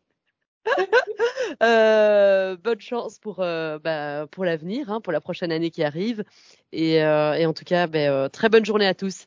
bonne 2.62 2.80
chance 2.80 3.18
pour 3.18 3.38
bah, 3.38 4.28
pour 4.30 4.44
l'avenir, 4.44 4.92
hein, 4.92 5.00
pour 5.00 5.12
la 5.12 5.20
prochaine 5.20 5.50
année 5.50 5.72
qui 5.72 5.82
arrive. 5.82 6.22
Et, 6.70 6.98
et 6.98 7.46
en 7.46 7.52
tout 7.52 7.64
cas, 7.64 7.88
bah, 7.88 7.98
euh, 7.98 8.28
très 8.28 8.48
bonne 8.48 8.64
journée 8.64 8.86
à 8.86 8.94
tous. 8.94 9.26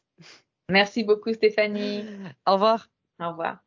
Merci 0.69 1.03
beaucoup 1.03 1.33
Stéphanie. 1.33 2.05
Au 2.45 2.53
revoir. 2.53 2.87
Au 3.19 3.31
revoir. 3.31 3.66